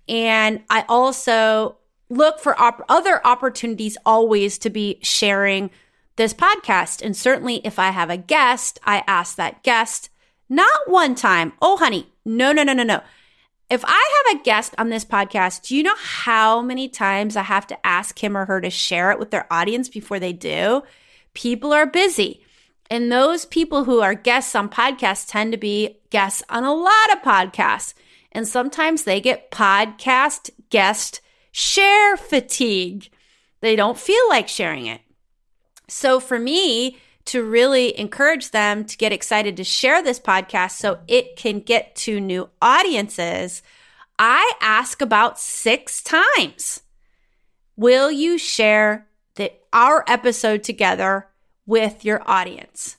And 0.08 0.64
I 0.68 0.84
also 0.88 1.78
look 2.08 2.40
for 2.40 2.58
op- 2.60 2.84
other 2.88 3.24
opportunities 3.26 3.96
always 4.04 4.58
to 4.58 4.70
be 4.70 4.98
sharing 5.02 5.70
this 6.16 6.34
podcast. 6.34 7.02
And 7.02 7.16
certainly 7.16 7.56
if 7.64 7.78
I 7.78 7.90
have 7.90 8.10
a 8.10 8.16
guest, 8.16 8.78
I 8.84 9.04
ask 9.06 9.36
that 9.36 9.62
guest, 9.62 10.10
not 10.48 10.68
one 10.86 11.14
time, 11.14 11.52
oh, 11.60 11.76
honey, 11.76 12.12
no, 12.24 12.52
no, 12.52 12.62
no, 12.62 12.72
no, 12.72 12.82
no. 12.82 13.00
If 13.70 13.84
I 13.84 14.24
have 14.26 14.36
a 14.40 14.42
guest 14.42 14.74
on 14.78 14.88
this 14.88 15.04
podcast, 15.04 15.68
do 15.68 15.76
you 15.76 15.82
know 15.82 15.94
how 15.96 16.62
many 16.62 16.88
times 16.88 17.36
I 17.36 17.42
have 17.42 17.66
to 17.66 17.86
ask 17.86 18.22
him 18.22 18.36
or 18.36 18.46
her 18.46 18.60
to 18.62 18.70
share 18.70 19.10
it 19.10 19.18
with 19.18 19.30
their 19.30 19.46
audience 19.52 19.88
before 19.88 20.18
they 20.18 20.32
do? 20.32 20.82
People 21.34 21.72
are 21.72 21.86
busy. 21.86 22.42
And 22.90 23.12
those 23.12 23.44
people 23.44 23.84
who 23.84 24.00
are 24.00 24.14
guests 24.14 24.54
on 24.54 24.70
podcasts 24.70 25.30
tend 25.30 25.52
to 25.52 25.58
be 25.58 25.98
guests 26.08 26.42
on 26.48 26.64
a 26.64 26.72
lot 26.72 27.12
of 27.12 27.22
podcasts. 27.22 27.92
And 28.32 28.48
sometimes 28.48 29.02
they 29.02 29.20
get 29.20 29.50
podcast 29.50 30.50
guest 30.70 31.20
share 31.58 32.16
fatigue. 32.16 33.10
They 33.60 33.74
don't 33.76 33.98
feel 33.98 34.28
like 34.28 34.48
sharing 34.48 34.86
it. 34.86 35.00
So 35.88 36.20
for 36.20 36.38
me, 36.38 36.98
to 37.26 37.42
really 37.42 37.98
encourage 37.98 38.52
them 38.52 38.84
to 38.86 38.96
get 38.96 39.12
excited 39.12 39.56
to 39.58 39.64
share 39.64 40.02
this 40.02 40.18
podcast 40.18 40.72
so 40.72 41.00
it 41.08 41.36
can 41.36 41.60
get 41.60 41.94
to 41.94 42.20
new 42.20 42.48
audiences, 42.62 43.62
I 44.18 44.50
ask 44.60 45.02
about 45.02 45.38
six 45.38 46.02
times. 46.02 46.80
Will 47.76 48.10
you 48.10 48.38
share 48.38 49.08
the, 49.34 49.52
our 49.72 50.04
episode 50.08 50.62
together 50.64 51.28
with 51.68 52.02
your 52.04 52.22
audience. 52.28 52.96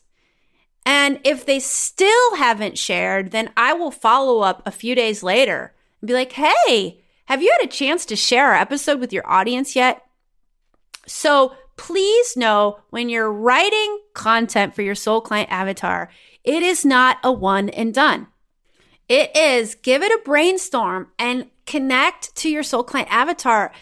And 0.85 1.19
if 1.23 1.45
they 1.45 1.59
still 1.59 2.35
haven't 2.35 2.77
shared, 2.77 3.31
then 3.31 3.51
I 3.57 3.73
will 3.73 3.91
follow 3.91 4.39
up 4.41 4.61
a 4.65 4.71
few 4.71 4.95
days 4.95 5.23
later 5.23 5.73
and 5.99 6.07
be 6.07 6.13
like, 6.13 6.33
hey, 6.33 7.01
have 7.29 7.43
you 7.43 7.55
had 7.59 7.67
a 7.67 7.71
chance 7.71 8.05
to 8.07 8.15
share 8.15 8.47
our 8.47 8.55
episode 8.55 8.99
with 8.99 9.13
your 9.13 9.29
audience 9.29 9.75
yet? 9.75 10.01
So 11.05 11.53
please 11.77 12.35
know 12.35 12.79
when 12.89 13.07
you're 13.07 13.31
writing 13.31 13.99
content 14.15 14.73
for 14.73 14.81
your 14.81 14.95
soul 14.95 15.21
client 15.21 15.51
avatar, 15.51 16.09
it 16.43 16.63
is 16.63 16.83
not 16.83 17.17
a 17.23 17.31
one 17.31 17.69
and 17.69 17.93
done. 17.93 18.27
It 19.07 19.35
is 19.37 19.75
give 19.75 20.01
it 20.01 20.11
a 20.11 20.23
brainstorm 20.25 21.11
and 21.19 21.51
connect 21.67 22.35
to 22.37 22.49
your 22.49 22.63
soul 22.63 22.83
client 22.83 23.13
avatar. 23.13 23.73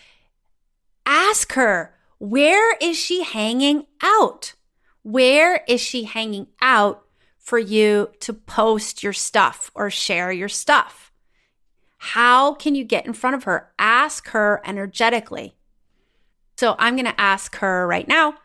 Ask 1.06 1.54
her, 1.54 1.96
where 2.20 2.76
is 2.82 2.98
she 2.98 3.24
hanging 3.24 3.86
out? 4.02 4.56
Where 5.04 5.64
is 5.70 5.80
she 5.80 6.04
hanging 6.04 6.48
out 6.62 7.06
for 7.38 7.60
you 7.60 8.10
to 8.20 8.34
post 8.34 9.04
your 9.04 9.14
stuff 9.14 9.72
or 9.74 9.90
share 9.90 10.34
your 10.34 10.50
stuff? 10.50 11.07
How 11.98 12.54
can 12.54 12.76
you 12.76 12.84
get 12.84 13.06
in 13.06 13.14
front 13.14 13.36
of 13.36 13.44
her? 13.44 13.72
Ask 13.80 14.30
her 14.30 14.62
energetically. 14.66 15.56
So 16.58 16.76
I'm 16.80 16.96
going 16.96 17.06
to 17.06 17.22
ask 17.22 17.56
her 17.58 17.86
right 17.88 18.08
now, 18.08 18.36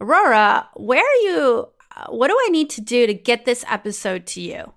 Aurora, 0.00 0.68
where 0.74 1.04
are 1.04 1.22
you? 1.22 1.68
Uh, 1.96 2.06
what 2.10 2.28
do 2.28 2.36
I 2.40 2.48
need 2.48 2.70
to 2.70 2.80
do 2.80 3.06
to 3.06 3.14
get 3.14 3.44
this 3.44 3.64
episode 3.68 4.26
to 4.28 4.40
you? 4.40 4.72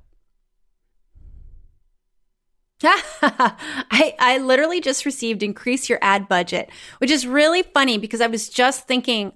I, 2.83 4.15
I 4.19 4.37
literally 4.37 4.81
just 4.81 5.05
received 5.05 5.41
increase 5.41 5.89
your 5.89 5.97
ad 6.01 6.27
budget, 6.27 6.69
which 6.99 7.09
is 7.09 7.25
really 7.25 7.63
funny 7.63 7.97
because 7.97 8.21
I 8.21 8.27
was 8.27 8.49
just 8.49 8.87
thinking, 8.87 9.33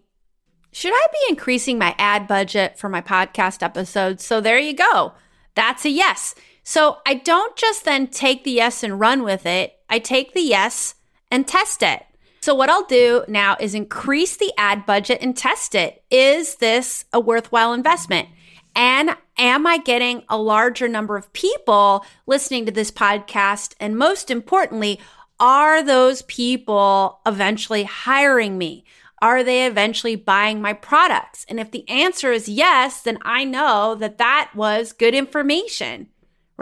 should 0.71 0.93
I 0.93 1.07
be 1.11 1.19
increasing 1.29 1.79
my 1.79 1.95
ad 1.97 2.27
budget 2.27 2.77
for 2.77 2.87
my 2.87 3.01
podcast 3.01 3.63
episodes? 3.63 4.23
So 4.23 4.41
there 4.41 4.59
you 4.59 4.73
go. 4.73 5.13
That's 5.55 5.85
a 5.85 5.89
yes. 5.89 6.35
So 6.63 6.97
I 7.06 7.15
don't 7.15 7.56
just 7.56 7.86
then 7.86 8.08
take 8.08 8.43
the 8.43 8.52
yes 8.52 8.84
and 8.84 9.00
run 9.00 9.24
with 9.24 9.45
it. 9.45 9.74
I 9.89 10.00
take 10.00 10.34
the 10.34 10.41
yes 10.41 10.95
and 11.32 11.47
test 11.47 11.84
it. 11.84 12.06
So 12.41 12.56
what 12.56 12.69
I'll 12.69 12.86
do 12.86 13.24
now 13.28 13.56
is 13.60 13.76
increase 13.76 14.38
the 14.38 14.52
ad 14.58 14.86
budget 14.86 15.19
and 15.21 15.38
test 15.38 15.76
it. 15.76 16.04
Is 16.10 16.56
this 16.56 17.06
a 17.13 17.19
worthwhile 17.19 17.74
investment? 17.74 18.30
And 18.76 19.15
am 19.38 19.67
I 19.67 19.78
getting 19.78 20.24
a 20.30 20.38
larger 20.38 20.88
number 20.88 21.17
of 21.17 21.32
people 21.34 22.06
listening 22.26 22.65
to 22.65 22.71
this 22.71 22.89
podcast? 22.89 23.76
And 23.80 23.97
most 23.97 24.32
importantly, 24.32 25.00
are 25.39 25.84
those 25.84 26.21
people 26.24 27.19
eventually 27.26 27.84
hiring 27.84 28.58
me? 28.58 28.86
Are 29.21 29.43
they 29.43 29.67
eventually 29.67 30.15
buying 30.15 30.62
my 30.62 30.74
products? 30.74 31.45
And 31.47 31.60
if 31.60 31.69
the 31.69 31.88
answer 31.89 32.32
is 32.32 32.50
yes, 32.50 33.02
then 33.02 33.19
I 33.21 33.43
know 33.43 33.95
that 33.95 34.17
that 34.17 34.52
was 34.56 34.93
good 34.93 35.13
information, 35.13 36.08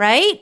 right? 0.00 0.40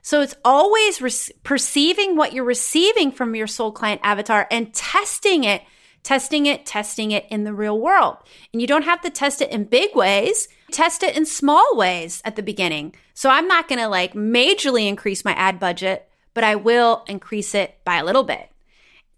So 0.00 0.20
it's 0.20 0.36
always 0.44 1.02
re- 1.02 1.34
perceiving 1.42 2.16
what 2.16 2.32
you're 2.32 2.44
receiving 2.44 3.10
from 3.10 3.34
your 3.34 3.48
soul 3.48 3.72
client 3.72 4.00
avatar 4.04 4.46
and 4.48 4.72
testing 4.72 5.42
it, 5.42 5.62
testing 6.04 6.46
it, 6.46 6.64
testing 6.66 7.10
it 7.10 7.26
in 7.30 7.42
the 7.42 7.52
real 7.52 7.78
world. 7.80 8.18
And 8.52 8.62
you 8.62 8.68
don't 8.68 8.84
have 8.84 9.00
to 9.00 9.10
test 9.10 9.42
it 9.42 9.50
in 9.50 9.64
big 9.64 9.96
ways. 9.96 10.46
Test 10.70 11.02
it 11.02 11.16
in 11.16 11.26
small 11.26 11.76
ways 11.76 12.22
at 12.24 12.36
the 12.36 12.44
beginning. 12.44 12.94
So 13.12 13.28
I'm 13.28 13.48
not 13.48 13.66
going 13.66 13.80
to 13.80 13.88
like 13.88 14.14
majorly 14.14 14.86
increase 14.86 15.24
my 15.24 15.32
ad 15.32 15.58
budget, 15.58 16.08
but 16.32 16.44
I 16.44 16.54
will 16.54 17.02
increase 17.08 17.56
it 17.56 17.76
by 17.84 17.96
a 17.96 18.04
little 18.04 18.22
bit. 18.22 18.50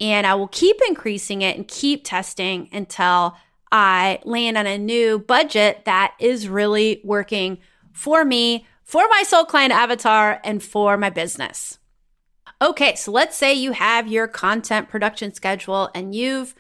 And 0.01 0.27
I 0.27 0.35
will 0.35 0.49
keep 0.49 0.79
increasing 0.89 1.43
it 1.43 1.59
and 1.59 1.69
keep 1.69 2.05
testing 2.05 2.71
until 2.73 3.37
I 3.71 4.19
land 4.25 4.57
on 4.57 4.67
a 4.67 4.79
new 4.79 5.19
budget 5.19 5.85
that 5.85 6.15
is 6.19 6.49
really 6.49 7.03
working 7.05 7.59
for 7.93 8.25
me, 8.25 8.67
for 8.93 9.09
my 9.09 9.23
soul 9.23 9.47
client 9.47 9.73
avatar, 9.73 10.39
and 10.45 10.63
for 10.63 10.99
my 10.99 11.09
business. 11.09 11.79
Okay, 12.61 12.95
so 12.95 13.11
let's 13.11 13.39
say 13.39 13.55
you 13.55 13.73
have 13.73 14.07
your 14.07 14.29
content 14.29 14.91
production 14.91 15.33
schedule 15.33 15.89
and 15.95 16.15
you've 16.15 16.55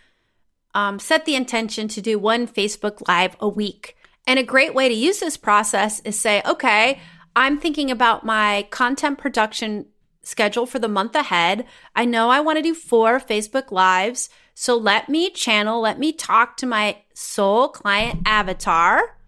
um, 0.73 0.99
set 0.99 1.27
the 1.27 1.35
intention 1.35 1.89
to 1.89 2.01
do 2.01 2.19
one 2.19 2.47
Facebook 2.47 3.07
Live 3.07 3.37
a 3.39 3.47
week. 3.47 3.99
And 4.27 4.39
a 4.39 4.43
great 4.43 4.75
way 4.75 4.89
to 4.89 4.95
use 4.95 5.21
this 5.21 5.37
process 5.37 6.01
is 6.07 6.19
say, 6.19 6.41
okay, 6.47 7.01
I'm 7.37 7.61
thinking 7.61 7.91
about 7.91 8.25
my 8.25 8.67
content 8.71 9.19
production 9.19 9.85
schedule 10.23 10.65
for 10.65 10.79
the 10.79 10.89
month 10.89 11.15
ahead. 11.15 11.67
I 11.95 12.07
know 12.07 12.31
I 12.31 12.41
want 12.41 12.57
to 12.57 12.63
do 12.63 12.73
four 12.73 13.21
Facebook 13.21 13.71
Lives. 13.71 14.31
So 14.55 14.75
let 14.75 15.11
me 15.11 15.29
channel, 15.29 15.83
let 15.83 15.99
me 15.99 16.15
talk 16.15 16.57
to 16.57 16.67
my 16.67 16.97
soul 17.13 17.69
client 17.69 18.23
avatar 18.25 19.19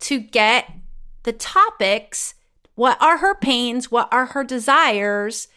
to 0.00 0.18
get 0.18 0.70
the 1.24 1.32
topics. 1.34 2.32
What 2.78 3.00
are 3.02 3.18
her 3.18 3.34
pains? 3.34 3.90
What 3.90 4.08
are 4.12 4.26
her 4.26 4.44
desires 4.44 5.48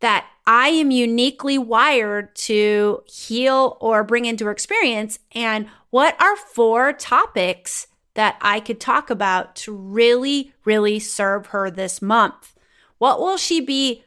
that 0.00 0.26
I 0.46 0.68
am 0.68 0.90
uniquely 0.90 1.56
wired 1.56 2.34
to 2.36 3.02
heal 3.06 3.78
or 3.80 4.04
bring 4.04 4.26
into 4.26 4.44
her 4.44 4.50
experience? 4.50 5.18
And 5.32 5.68
what 5.88 6.20
are 6.20 6.36
four 6.36 6.92
topics 6.92 7.86
that 8.14 8.36
I 8.42 8.60
could 8.60 8.78
talk 8.78 9.08
about 9.08 9.56
to 9.56 9.74
really, 9.74 10.52
really 10.64 10.98
serve 10.98 11.46
her 11.46 11.70
this 11.70 12.02
month? 12.02 12.54
What 12.98 13.20
will 13.20 13.38
she 13.38 13.60
be 13.60 14.04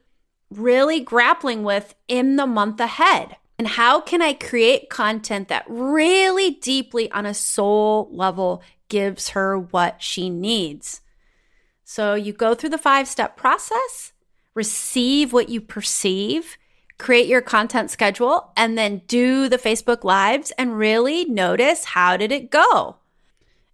really 0.51 0.99
grappling 0.99 1.63
with 1.63 1.95
in 2.07 2.35
the 2.35 2.47
month 2.47 2.79
ahead. 2.79 3.37
And 3.57 3.67
how 3.67 4.01
can 4.01 4.21
I 4.21 4.33
create 4.33 4.89
content 4.89 5.47
that 5.47 5.65
really 5.67 6.51
deeply 6.51 7.11
on 7.11 7.25
a 7.25 7.33
soul 7.33 8.09
level 8.11 8.61
gives 8.89 9.29
her 9.29 9.57
what 9.57 10.01
she 10.01 10.29
needs? 10.29 11.01
So 11.93 12.15
you 12.15 12.33
go 12.33 12.55
through 12.55 12.71
the 12.71 12.79
five 12.79 13.07
step 13.07 13.37
process, 13.37 14.13
receive 14.55 15.31
what 15.31 15.49
you 15.49 15.61
perceive, 15.61 16.57
create 16.97 17.27
your 17.27 17.39
content 17.39 17.91
schedule, 17.91 18.51
and 18.57 18.75
then 18.75 19.03
do 19.05 19.47
the 19.47 19.59
Facebook 19.59 20.03
lives 20.03 20.51
and 20.57 20.75
really 20.75 21.25
notice 21.25 21.85
how 21.85 22.17
did 22.17 22.31
it 22.31 22.49
go? 22.49 22.95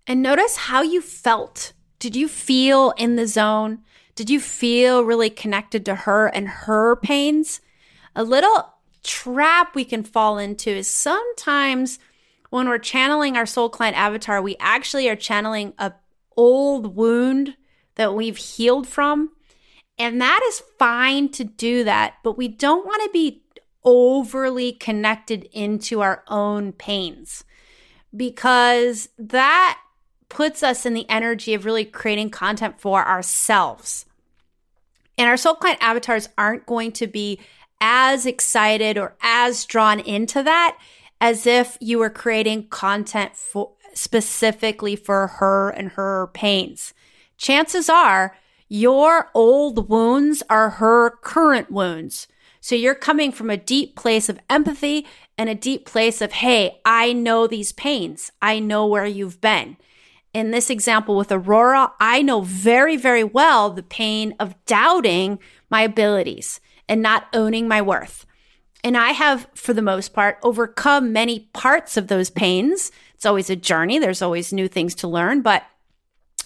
And 0.05 0.21
notice 0.21 0.58
how 0.58 0.82
you 0.82 0.99
felt. 0.99 1.71
Did 1.97 2.17
you 2.17 2.27
feel 2.27 2.91
in 2.97 3.15
the 3.15 3.25
zone? 3.25 3.84
Did 4.15 4.29
you 4.29 4.41
feel 4.41 5.05
really 5.05 5.29
connected 5.29 5.86
to 5.86 5.95
her 5.95 6.27
and 6.27 6.49
her 6.49 6.97
pains? 6.97 7.62
A 8.17 8.25
little 8.25 8.73
trap 9.01 9.75
we 9.75 9.86
can 9.86 10.03
fall 10.03 10.38
into 10.38 10.69
is 10.69 10.89
sometimes 10.89 11.99
when 12.49 12.67
we're 12.67 12.79
channeling 12.79 13.38
our 13.38 13.45
soul 13.45 13.69
client 13.69 13.95
avatar, 13.95 14.41
we 14.41 14.58
actually 14.60 15.08
are 15.08 15.15
channeling 15.15 15.73
a 15.79 15.93
old 16.36 16.97
wound 16.97 17.55
that 17.99 18.15
we've 18.15 18.38
healed 18.38 18.88
from. 18.88 19.29
And 19.97 20.21
that 20.21 20.39
is 20.47 20.63
fine 20.79 21.27
to 21.33 21.43
do 21.43 21.83
that, 21.83 22.13
but 22.23 22.38
we 22.38 22.47
don't 22.47 22.85
want 22.85 23.03
to 23.03 23.09
be 23.12 23.43
overly 23.83 24.71
connected 24.71 25.49
into 25.51 25.99
our 25.99 26.23
own 26.29 26.71
pains 26.71 27.43
because 28.15 29.09
that 29.17 29.77
puts 30.29 30.63
us 30.63 30.85
in 30.85 30.93
the 30.93 31.09
energy 31.09 31.53
of 31.53 31.65
really 31.65 31.83
creating 31.83 32.29
content 32.29 32.79
for 32.79 33.05
ourselves. 33.05 34.05
And 35.17 35.27
our 35.27 35.35
soul 35.35 35.55
client 35.55 35.79
avatars 35.81 36.29
aren't 36.38 36.65
going 36.65 36.93
to 36.93 37.07
be 37.07 37.38
as 37.81 38.25
excited 38.25 38.97
or 38.97 39.17
as 39.21 39.65
drawn 39.65 39.99
into 39.99 40.41
that 40.43 40.77
as 41.19 41.45
if 41.45 41.77
you 41.81 41.99
were 41.99 42.09
creating 42.09 42.69
content 42.69 43.35
for 43.35 43.73
specifically 43.93 44.95
for 44.95 45.27
her 45.27 45.69
and 45.71 45.89
her 45.89 46.29
pains. 46.33 46.93
Chances 47.39 47.89
are 47.89 48.38
your 48.67 49.32
old 49.34 49.89
wounds 49.89 50.43
are 50.47 50.69
her 50.69 51.10
current 51.23 51.71
wounds. 51.71 52.28
So 52.62 52.75
you're 52.75 52.93
coming 52.93 53.32
from 53.32 53.49
a 53.49 53.58
deep 53.58 53.95
place 53.95 54.30
of 54.30 54.39
empathy 54.47 55.08
and 55.39 55.49
a 55.49 55.56
deep 55.56 55.88
place 55.88 56.21
of, 56.21 56.34
hey, 56.34 56.80
I 56.86 57.13
know 57.13 57.47
these 57.47 57.71
pains. 57.71 58.32
I 58.43 58.60
know 58.60 58.86
where 58.86 59.08
you've 59.08 59.41
been 59.41 59.78
in 60.34 60.52
this 60.52 60.69
example 60.69 61.15
with 61.15 61.32
Aurora, 61.32 61.91
I 61.99 62.21
know 62.21 62.41
very, 62.41 62.97
very 62.97 63.23
well 63.23 63.69
the 63.69 63.84
pain 63.84 64.36
of 64.39 64.54
doubting 64.65 65.39
my 65.69 65.82
abilities 65.82 66.60
and 66.88 67.02
not 67.02 67.28
owning 67.34 67.67
my 67.67 67.82
worth. 67.82 68.25
And 68.84 68.95
I 68.95 69.12
have, 69.12 69.47
for 69.56 69.73
the 69.73 69.82
most 69.82 70.13
part, 70.13 70.38
overcome 70.43 71.12
many 71.12 71.49
parts 71.54 71.97
of 71.97 72.08
those 72.08 72.30
pains. 72.30 72.91
It's 73.15 73.25
always 73.25 73.49
a 73.49 73.56
journey. 73.56 73.99
There's 73.99 74.21
always 74.21 74.54
new 74.54 74.67
things 74.67 74.95
to 74.95 75.08
learn, 75.08 75.41
but 75.41 75.63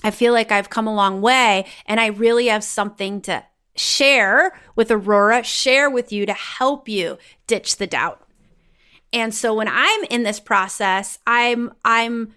I 0.04 0.12
feel 0.12 0.34
like 0.34 0.52
I've 0.52 0.70
come 0.70 0.88
a 0.88 0.94
long 0.94 1.22
way 1.22 1.66
and 1.86 2.00
I 2.00 2.08
really 2.08 2.48
have 2.48 2.64
something 2.64 3.22
to 3.22 3.44
share 3.76 4.60
with 4.76 4.92
Aurora, 4.92 5.44
share 5.44 5.90
with 5.90 6.12
you 6.12 6.26
to 6.26 6.34
help 6.34 6.88
you 6.88 7.18
ditch 7.48 7.78
the 7.78 7.88
doubt. 7.88 8.22
And 9.12 9.34
so 9.34 9.54
when 9.54 9.68
I'm 9.68 10.04
in 10.06 10.24
this 10.24 10.40
process, 10.40 11.20
I'm, 11.26 11.74
I'm, 11.86 12.34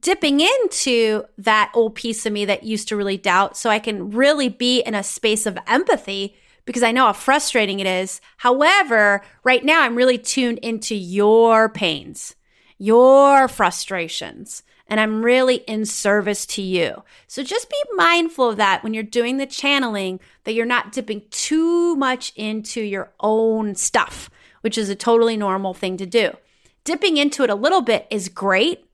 dipping 0.00 0.40
into 0.40 1.24
that 1.38 1.70
old 1.74 1.94
piece 1.94 2.24
of 2.24 2.32
me 2.32 2.44
that 2.46 2.62
used 2.62 2.88
to 2.88 2.96
really 2.96 3.16
doubt 3.16 3.56
so 3.56 3.70
I 3.70 3.78
can 3.78 4.10
really 4.10 4.48
be 4.48 4.80
in 4.80 4.94
a 4.94 5.02
space 5.02 5.46
of 5.46 5.58
empathy 5.66 6.36
because 6.64 6.82
I 6.82 6.92
know 6.92 7.06
how 7.06 7.12
frustrating 7.12 7.80
it 7.80 7.86
is. 7.86 8.20
However, 8.38 9.22
right 9.44 9.64
now 9.64 9.82
I'm 9.82 9.96
really 9.96 10.18
tuned 10.18 10.58
into 10.58 10.94
your 10.94 11.68
pains, 11.68 12.34
your 12.78 13.48
frustrations, 13.48 14.62
and 14.90 14.98
I'm 14.98 15.24
really 15.24 15.56
in 15.68 15.86
service 15.86 16.44
to 16.46 16.62
you. 16.62 17.04
So 17.28 17.44
just 17.44 17.70
be 17.70 17.80
mindful 17.94 18.50
of 18.50 18.56
that 18.56 18.82
when 18.82 18.92
you're 18.92 19.04
doing 19.04 19.36
the 19.36 19.46
channeling, 19.46 20.18
that 20.42 20.52
you're 20.52 20.66
not 20.66 20.90
dipping 20.90 21.22
too 21.30 21.94
much 21.94 22.32
into 22.34 22.80
your 22.80 23.12
own 23.20 23.76
stuff, 23.76 24.28
which 24.62 24.76
is 24.76 24.88
a 24.88 24.96
totally 24.96 25.36
normal 25.36 25.72
thing 25.72 25.96
to 25.98 26.06
do. 26.06 26.36
Dipping 26.82 27.16
into 27.16 27.44
it 27.44 27.50
a 27.50 27.54
little 27.54 27.82
bit 27.82 28.08
is 28.10 28.28
great 28.28 28.84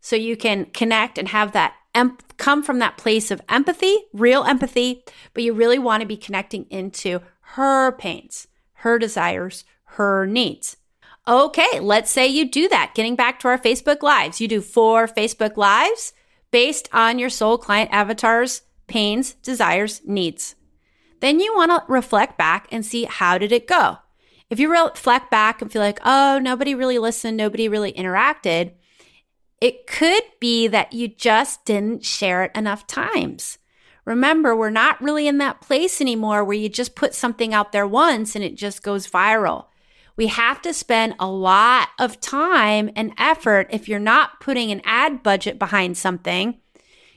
so 0.00 0.16
you 0.16 0.36
can 0.36 0.66
connect 0.66 1.18
and 1.18 1.28
have 1.28 1.52
that 1.52 1.74
em- 1.94 2.18
come 2.36 2.62
from 2.62 2.80
that 2.80 2.98
place 2.98 3.30
of 3.30 3.40
empathy, 3.48 3.96
real 4.12 4.42
empathy, 4.42 5.04
but 5.34 5.44
you 5.44 5.52
really 5.52 5.78
want 5.78 6.00
to 6.00 6.06
be 6.06 6.16
connecting 6.16 6.66
into 6.68 7.20
her 7.40 7.92
pains, 7.92 8.48
her 8.78 8.98
desires, 8.98 9.64
her 9.84 10.26
needs. 10.26 10.76
Okay, 11.26 11.80
let's 11.80 12.10
say 12.10 12.26
you 12.26 12.50
do 12.50 12.68
that. 12.68 12.94
Getting 12.94 13.16
back 13.16 13.40
to 13.40 13.48
our 13.48 13.58
Facebook 13.58 14.02
Lives, 14.02 14.40
you 14.40 14.48
do 14.48 14.60
four 14.60 15.08
Facebook 15.08 15.56
Lives 15.56 16.12
based 16.50 16.88
on 16.92 17.18
your 17.18 17.30
soul 17.30 17.56
client 17.56 17.90
avatar's 17.92 18.62
pains, 18.86 19.32
desires, 19.34 20.02
needs. 20.04 20.54
Then 21.20 21.40
you 21.40 21.54
want 21.54 21.70
to 21.70 21.90
reflect 21.90 22.36
back 22.36 22.68
and 22.70 22.84
see 22.84 23.04
how 23.04 23.38
did 23.38 23.52
it 23.52 23.66
go? 23.66 23.96
If 24.50 24.60
you 24.60 24.70
reflect 24.70 25.30
back 25.30 25.62
and 25.62 25.72
feel 25.72 25.80
like, 25.80 25.98
oh, 26.04 26.38
nobody 26.42 26.74
really 26.74 26.98
listened, 26.98 27.38
nobody 27.38 27.68
really 27.68 27.92
interacted, 27.94 28.72
it 29.62 29.86
could 29.86 30.22
be 30.40 30.68
that 30.68 30.92
you 30.92 31.08
just 31.08 31.64
didn't 31.64 32.04
share 32.04 32.44
it 32.44 32.52
enough 32.54 32.86
times. 32.86 33.56
Remember, 34.04 34.54
we're 34.54 34.68
not 34.68 35.00
really 35.00 35.26
in 35.26 35.38
that 35.38 35.62
place 35.62 36.02
anymore 36.02 36.44
where 36.44 36.56
you 36.56 36.68
just 36.68 36.94
put 36.94 37.14
something 37.14 37.54
out 37.54 37.72
there 37.72 37.86
once 37.86 38.36
and 38.36 38.44
it 38.44 38.56
just 38.56 38.82
goes 38.82 39.08
viral. 39.08 39.68
We 40.16 40.28
have 40.28 40.62
to 40.62 40.72
spend 40.72 41.14
a 41.18 41.28
lot 41.28 41.88
of 41.98 42.20
time 42.20 42.90
and 42.94 43.12
effort 43.18 43.68
if 43.70 43.88
you're 43.88 43.98
not 43.98 44.40
putting 44.40 44.70
an 44.70 44.82
ad 44.84 45.22
budget 45.22 45.58
behind 45.58 45.96
something. 45.96 46.58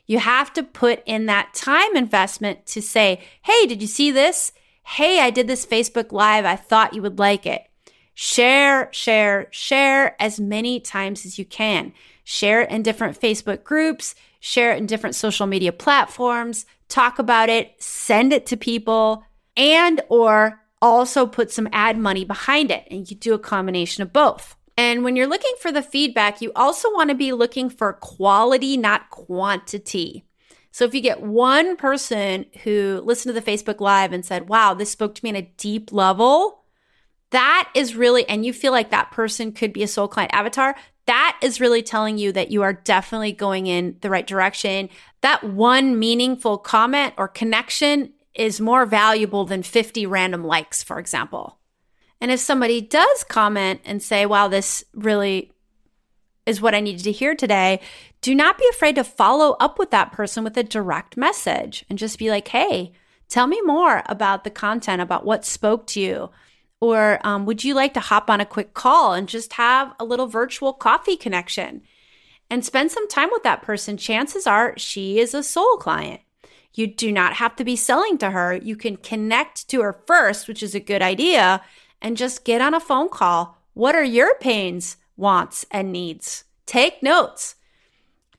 You 0.06 0.20
have 0.20 0.54
to 0.54 0.64
put 0.64 1.04
in 1.06 1.26
that 1.26 1.54
time 1.54 1.96
investment 1.96 2.66
to 2.68 2.82
say, 2.82 3.22
Hey, 3.44 3.66
did 3.68 3.82
you 3.82 3.88
see 3.88 4.10
this? 4.10 4.52
Hey, 4.84 5.20
I 5.20 5.30
did 5.30 5.48
this 5.48 5.66
Facebook 5.66 6.12
Live. 6.12 6.46
I 6.46 6.56
thought 6.56 6.94
you 6.94 7.02
would 7.02 7.20
like 7.20 7.46
it. 7.46 7.64
Share, 8.14 8.90
share, 8.92 9.48
share 9.52 10.16
as 10.20 10.40
many 10.40 10.80
times 10.80 11.26
as 11.26 11.38
you 11.38 11.46
can 11.46 11.94
share 12.28 12.64
it 12.64 12.70
in 12.70 12.84
different 12.84 13.18
Facebook 13.18 13.64
groups, 13.64 14.14
share 14.42 14.74
it 14.74 14.78
in 14.78 14.86
different 14.86 15.16
social 15.16 15.48
media 15.48 15.72
platforms, 15.72 16.66
talk 16.90 17.20
about 17.20 17.48
it, 17.48 17.74
send 17.82 18.34
it 18.34 18.46
to 18.46 18.58
people, 18.58 19.24
and 19.56 20.02
or 20.10 20.62
also 20.82 21.26
put 21.26 21.52
some 21.52 21.68
ad 21.72 21.98
money 21.98 22.26
behind 22.26 22.72
it 22.72 22.88
and 22.92 23.10
you 23.10 23.18
do 23.18 23.34
a 23.34 23.40
combination 23.40 24.04
of 24.04 24.14
both. 24.14 24.56
And 24.78 25.04
when 25.04 25.16
you're 25.16 25.28
looking 25.28 25.54
for 25.60 25.72
the 25.72 25.82
feedback, 25.82 26.42
you 26.42 26.52
also 26.56 26.94
want 26.94 27.10
to 27.10 27.16
be 27.16 27.34
looking 27.34 27.70
for 27.70 27.94
quality, 27.94 28.78
not 28.78 29.10
quantity. 29.10 30.24
So 30.72 30.86
if 30.86 30.94
you 30.94 31.02
get 31.02 31.22
one 31.24 31.76
person 31.76 32.46
who 32.64 33.02
listened 33.04 33.34
to 33.34 33.42
the 33.42 33.52
Facebook 33.52 33.80
Live 33.80 34.14
and 34.14 34.24
said, 34.24 34.48
wow, 34.48 34.76
this 34.76 34.92
spoke 34.92 35.16
to 35.16 35.26
me 35.26 35.32
on 35.32 35.36
a 35.36 35.52
deep 35.58 35.92
level, 35.92 36.64
that 37.32 37.72
is 37.74 37.96
really, 37.96 38.30
and 38.30 38.46
you 38.46 38.54
feel 38.54 38.72
like 38.72 38.92
that 38.92 39.12
person 39.12 39.52
could 39.52 39.74
be 39.74 39.82
a 39.82 39.88
soul 39.88 40.08
client 40.08 40.34
avatar, 40.34 40.76
that 41.08 41.40
is 41.42 41.60
really 41.60 41.82
telling 41.82 42.20
you 42.20 42.32
that 42.34 42.52
you 42.52 42.62
are 42.62 42.74
definitely 42.74 43.32
going 43.32 43.66
in 43.66 43.98
the 44.02 44.10
right 44.10 44.28
direction. 44.28 44.90
That 45.22 45.44
one 45.44 45.98
meaningful 45.98 46.60
comment 46.60 47.16
or 47.18 47.28
connection 47.28 48.14
is 48.38 48.62
more 48.62 48.86
valuable 48.86 49.44
than 49.44 49.64
50 49.64 50.06
random 50.06 50.46
likes, 50.46 50.84
for 50.84 51.00
example. 51.00 51.58
And 52.22 52.32
if 52.32 52.40
somebody 52.40 52.82
does 52.82 53.24
comment 53.24 53.82
and 53.84 54.02
say, 54.02 54.26
wow, 54.26 54.48
this 54.48 54.84
really 54.94 55.52
is 56.46 56.62
what 56.62 56.74
I 56.74 56.80
needed 56.80 57.04
to 57.04 57.12
hear 57.12 57.36
today, 57.36 57.82
do 58.22 58.34
not 58.34 58.58
be 58.58 58.68
afraid 58.72 58.96
to 58.96 59.04
follow 59.04 59.58
up 59.60 59.78
with 59.78 59.92
that 59.92 60.12
person 60.12 60.44
with 60.44 60.56
a 60.56 60.64
direct 60.64 61.18
message 61.18 61.84
and 61.90 62.00
just 62.00 62.18
be 62.18 62.30
like, 62.30 62.48
hey, 62.48 62.94
tell 63.28 63.48
me 63.48 63.60
more 63.62 64.04
about 64.06 64.44
the 64.44 64.50
content, 64.50 65.02
about 65.02 65.26
what 65.26 65.44
spoke 65.44 65.86
to 65.88 66.00
you. 66.00 66.30
Or 66.80 67.20
um, 67.24 67.46
would 67.46 67.64
you 67.64 67.74
like 67.74 67.94
to 67.96 68.00
hop 68.00 68.30
on 68.30 68.40
a 68.40 68.46
quick 68.46 68.74
call 68.74 69.14
and 69.14 69.28
just 69.28 69.54
have 69.54 69.94
a 70.00 70.06
little 70.06 70.28
virtual 70.28 70.74
coffee 70.74 71.18
connection 71.18 71.82
and 72.50 72.64
spend 72.64 72.92
some 72.92 73.08
time 73.08 73.30
with 73.32 73.44
that 73.44 73.64
person? 73.64 73.98
Chances 73.98 74.46
are 74.48 74.78
she 74.78 75.20
is 75.20 75.34
a 75.34 75.44
soul 75.44 75.78
client. 75.78 76.22
You 76.74 76.88
do 76.88 77.12
not 77.12 77.34
have 77.34 77.56
to 77.56 77.64
be 77.64 77.76
selling 77.76 78.18
to 78.20 78.32
her. 78.32 78.54
You 78.56 78.76
can 78.76 78.98
connect 78.98 79.68
to 79.70 79.82
her 79.82 80.02
first, 80.06 80.48
which 80.48 80.62
is 80.62 80.76
a 80.76 80.80
good 80.80 81.02
idea, 81.02 81.62
and 82.02 82.18
just 82.18 82.46
get 82.46 82.62
on 82.62 82.74
a 82.74 82.80
phone 82.80 83.10
call. 83.10 83.58
What 83.74 83.96
are 83.96 84.04
your 84.04 84.36
pains, 84.36 84.98
wants, 85.16 85.66
and 85.72 85.92
needs? 85.92 86.44
Take 86.66 87.02
notes. 87.02 87.56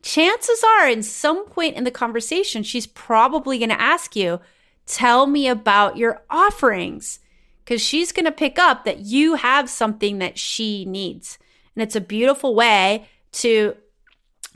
Chances 0.02 0.62
are, 0.62 0.88
in 0.88 1.02
some 1.02 1.46
point 1.46 1.76
in 1.76 1.84
the 1.84 1.90
conversation, 1.90 2.62
she's 2.62 2.86
probably 2.86 3.58
going 3.58 3.70
to 3.70 3.80
ask 3.80 4.14
you, 4.14 4.40
Tell 4.88 5.26
me 5.26 5.46
about 5.46 5.98
your 5.98 6.22
offerings. 6.30 7.20
Because 7.62 7.82
she's 7.82 8.12
going 8.12 8.24
to 8.24 8.32
pick 8.32 8.58
up 8.58 8.84
that 8.84 9.00
you 9.00 9.34
have 9.34 9.68
something 9.68 10.18
that 10.18 10.38
she 10.38 10.86
needs. 10.86 11.38
And 11.76 11.82
it's 11.82 11.94
a 11.94 12.00
beautiful 12.00 12.54
way 12.54 13.06
to 13.32 13.76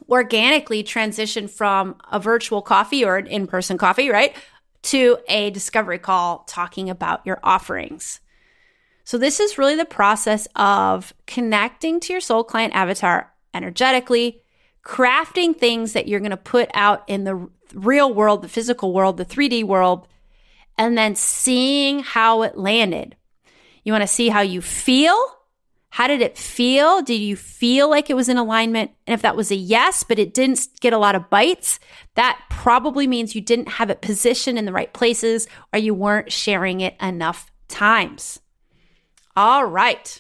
organically 0.09 0.83
transition 0.83 1.49
from 1.49 1.97
a 2.11 2.19
virtual 2.19 2.63
coffee 2.63 3.05
or 3.05 3.17
an 3.17 3.27
in 3.27 3.47
person 3.47 3.79
coffee, 3.79 4.09
right? 4.09 4.35
To 4.83 5.19
a 5.29 5.51
discovery 5.51 5.99
call 5.99 6.45
talking 6.49 6.91
about 6.91 7.25
your 7.27 7.39
offerings. 7.43 8.21
So, 9.05 9.19
this 9.19 9.41
is 9.41 9.59
really 9.59 9.77
the 9.77 9.85
process 9.85 10.47
of 10.55 11.13
connecting 11.27 12.01
to 12.01 12.13
your 12.13 12.21
soul 12.21 12.45
client 12.45 12.75
avatar 12.75 13.33
energetically, 13.53 14.43
crafting 14.85 15.57
things 15.57 15.93
that 15.93 16.09
you're 16.09 16.21
going 16.21 16.31
to 16.31 16.37
put 16.37 16.71
out 16.75 17.05
in 17.09 17.25
the 17.25 17.49
real 17.75 18.13
world, 18.13 18.43
the 18.43 18.49
physical 18.49 18.93
world, 18.93 19.17
the 19.17 19.25
3D 19.25 19.65
world, 19.65 20.07
and 20.79 20.97
then 20.97 21.15
seeing 21.15 22.01
how 22.01 22.43
it 22.43 22.57
landed. 22.57 23.17
You 23.85 23.93
want 23.93 24.03
to 24.03 24.09
see 24.09 24.29
how 24.29 24.41
you 24.41 24.61
feel. 24.63 25.17
How 25.93 26.07
did 26.07 26.23
it 26.23 26.39
feel? 26.39 27.03
Did 27.03 27.21
you 27.21 27.37
feel 27.37 27.91
like 27.91 28.09
it 28.09 28.17
was 28.17 28.31
in 28.31 28.39
alignment? 28.39 28.93
And 29.07 29.13
if 29.13 29.21
that 29.21 29.37
was 29.37 29.51
a 29.51 29.55
yes, 29.55 30.03
but 30.03 30.19
it 30.19 30.33
didn't 30.33 30.67
get 30.81 30.95
a 30.95 30.99
lot 30.99 31.15
of 31.15 31.29
bites, 31.29 31.79
that 32.15 32.41
probably 32.49 33.07
means 33.07 33.35
you 33.35 33.43
didn't 33.43 33.69
have 33.69 33.91
it 33.91 34.01
positioned 34.01 34.59
in 34.59 34.65
the 34.65 34.73
right 34.73 34.91
places 34.95 35.47
or 35.71 35.79
you 35.79 35.93
weren't 35.93 36.33
sharing 36.33 36.81
it 36.81 36.97
enough 36.99 37.53
times. 37.69 38.41
All 39.37 39.67
right. 39.67 40.19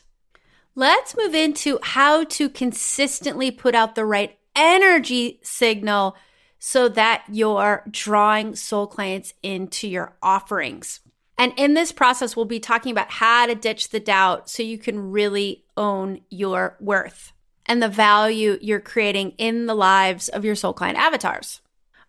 Let's 0.74 1.16
move 1.16 1.34
into 1.34 1.78
how 1.82 2.24
to 2.24 2.50
consistently 2.50 3.50
put 3.50 3.74
out 3.74 3.94
the 3.94 4.04
right 4.04 4.38
energy 4.54 5.40
signal 5.42 6.16
so 6.58 6.86
that 6.90 7.24
you're 7.30 7.82
drawing 7.90 8.56
soul 8.56 8.86
clients 8.86 9.32
into 9.42 9.88
your 9.88 10.18
offerings. 10.22 11.00
And 11.38 11.52
in 11.56 11.74
this 11.74 11.92
process, 11.92 12.36
we'll 12.36 12.44
be 12.44 12.60
talking 12.60 12.92
about 12.92 13.10
how 13.10 13.46
to 13.46 13.54
ditch 13.54 13.88
the 13.88 14.00
doubt 14.00 14.48
so 14.48 14.62
you 14.62 14.78
can 14.78 15.10
really 15.10 15.64
own 15.76 16.20
your 16.30 16.76
worth 16.80 17.32
and 17.66 17.82
the 17.82 17.88
value 17.88 18.58
you're 18.60 18.80
creating 18.80 19.30
in 19.38 19.66
the 19.66 19.74
lives 19.74 20.28
of 20.28 20.44
your 20.44 20.54
soul 20.54 20.72
client 20.72 20.98
avatars. 20.98 21.60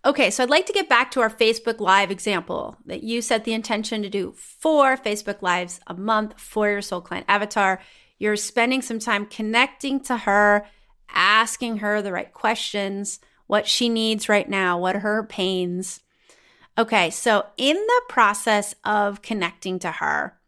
Okay, 0.06 0.30
so 0.32 0.44
I'd 0.44 0.50
like 0.50 0.66
to 0.66 0.74
get 0.74 0.90
back 0.90 1.12
to 1.12 1.22
our 1.22 1.30
Facebook 1.30 1.80
Live 1.80 2.12
example 2.12 2.78
that 2.86 3.04
you 3.04 3.22
set 3.22 3.46
the 3.46 3.54
intention 3.54 4.02
to 4.02 4.10
do 4.10 4.34
four 4.34 4.98
Facebook 4.98 5.42
Lives 5.42 5.80
a 5.88 5.94
month 5.94 6.38
for 6.38 6.70
your 6.70 6.82
soul 6.82 7.00
client 7.00 7.26
avatar. 7.30 7.80
You're 8.20 8.36
spending 8.36 8.82
some 8.82 9.00
time 9.00 9.26
connecting 9.26 10.02
to 10.02 10.18
her, 10.18 10.66
asking 11.10 11.78
her 11.78 12.02
the 12.02 12.12
right 12.12 12.34
questions, 12.34 13.22
what 13.48 13.66
she 13.66 13.88
needs 13.88 14.28
right 14.28 14.50
now, 14.50 14.78
what 14.78 14.98
are 14.98 15.00
her 15.00 15.24
pains. 15.24 16.02
Okay, 16.78 17.12
so 17.12 17.46
in 17.56 17.76
the 17.76 18.02
process 18.10 18.74
of 18.84 19.22
connecting 19.22 19.78
to 19.80 19.92
her, 19.92 20.40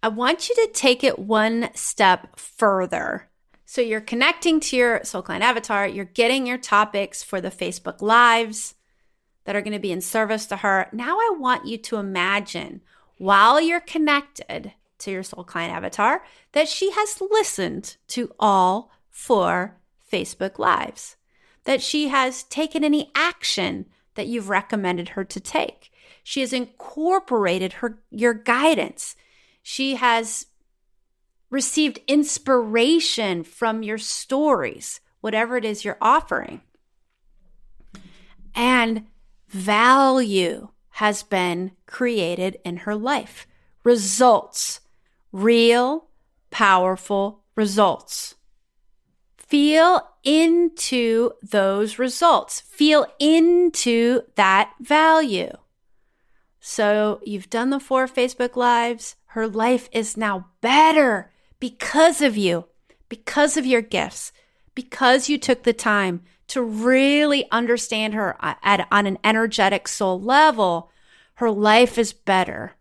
I 0.00 0.08
want 0.08 0.48
you 0.48 0.54
to 0.54 0.70
take 0.72 1.02
it 1.02 1.18
one 1.18 1.70
step 1.74 2.38
further. 2.38 3.28
So 3.64 3.80
you're 3.80 4.00
connecting 4.00 4.60
to 4.60 4.76
your 4.76 5.02
soul 5.02 5.22
client 5.22 5.42
avatar, 5.42 5.88
you're 5.88 6.04
getting 6.04 6.46
your 6.46 6.58
topics 6.58 7.24
for 7.24 7.40
the 7.40 7.50
Facebook 7.50 8.00
Lives 8.00 8.76
that 9.44 9.56
are 9.56 9.60
going 9.60 9.72
to 9.72 9.80
be 9.80 9.90
in 9.90 10.00
service 10.00 10.46
to 10.46 10.56
her. 10.58 10.88
Now 10.92 11.16
I 11.18 11.34
want 11.36 11.66
you 11.66 11.78
to 11.78 11.96
imagine 11.96 12.82
while 13.18 13.60
you're 13.60 13.80
connected 13.80 14.72
to 14.98 15.10
your 15.10 15.24
soul 15.24 15.42
client 15.42 15.74
avatar 15.74 16.22
that 16.52 16.68
she 16.68 16.92
has 16.92 17.20
listened 17.20 17.96
to 18.08 18.32
all 18.38 18.92
four 19.10 19.78
Facebook 20.12 20.60
Lives, 20.60 21.16
that 21.64 21.82
she 21.82 22.06
has 22.06 22.44
taken 22.44 22.84
any 22.84 23.10
action 23.16 23.86
that 24.16 24.26
you've 24.26 24.48
recommended 24.48 25.10
her 25.10 25.24
to 25.24 25.40
take. 25.40 25.92
She 26.22 26.40
has 26.40 26.52
incorporated 26.52 27.74
her 27.74 28.00
your 28.10 28.34
guidance. 28.34 29.14
She 29.62 29.94
has 29.94 30.46
received 31.50 32.00
inspiration 32.08 33.44
from 33.44 33.82
your 33.82 33.98
stories, 33.98 35.00
whatever 35.20 35.56
it 35.56 35.64
is 35.64 35.84
you're 35.84 35.98
offering. 36.00 36.60
And 38.54 39.06
value 39.48 40.68
has 40.90 41.22
been 41.22 41.72
created 41.84 42.58
in 42.64 42.78
her 42.78 42.94
life. 42.94 43.46
Results, 43.84 44.80
real, 45.30 46.06
powerful 46.50 47.42
results. 47.54 48.35
Feel 49.46 50.08
into 50.24 51.30
those 51.40 51.98
results, 52.00 52.60
feel 52.60 53.06
into 53.20 54.22
that 54.34 54.72
value. 54.80 55.52
So 56.58 57.20
you've 57.24 57.48
done 57.48 57.70
the 57.70 57.78
four 57.78 58.08
Facebook 58.08 58.56
Lives. 58.56 59.14
Her 59.26 59.46
life 59.46 59.88
is 59.92 60.16
now 60.16 60.48
better 60.60 61.30
because 61.60 62.20
of 62.20 62.36
you, 62.36 62.64
because 63.08 63.56
of 63.56 63.64
your 63.64 63.82
gifts, 63.82 64.32
because 64.74 65.28
you 65.28 65.38
took 65.38 65.62
the 65.62 65.72
time 65.72 66.22
to 66.48 66.62
really 66.62 67.48
understand 67.52 68.14
her 68.14 68.36
at, 68.40 68.88
on 68.90 69.06
an 69.06 69.18
energetic 69.22 69.86
soul 69.86 70.20
level, 70.20 70.90
her 71.34 71.50
life 71.50 71.98
is 71.98 72.12
better. 72.12 72.72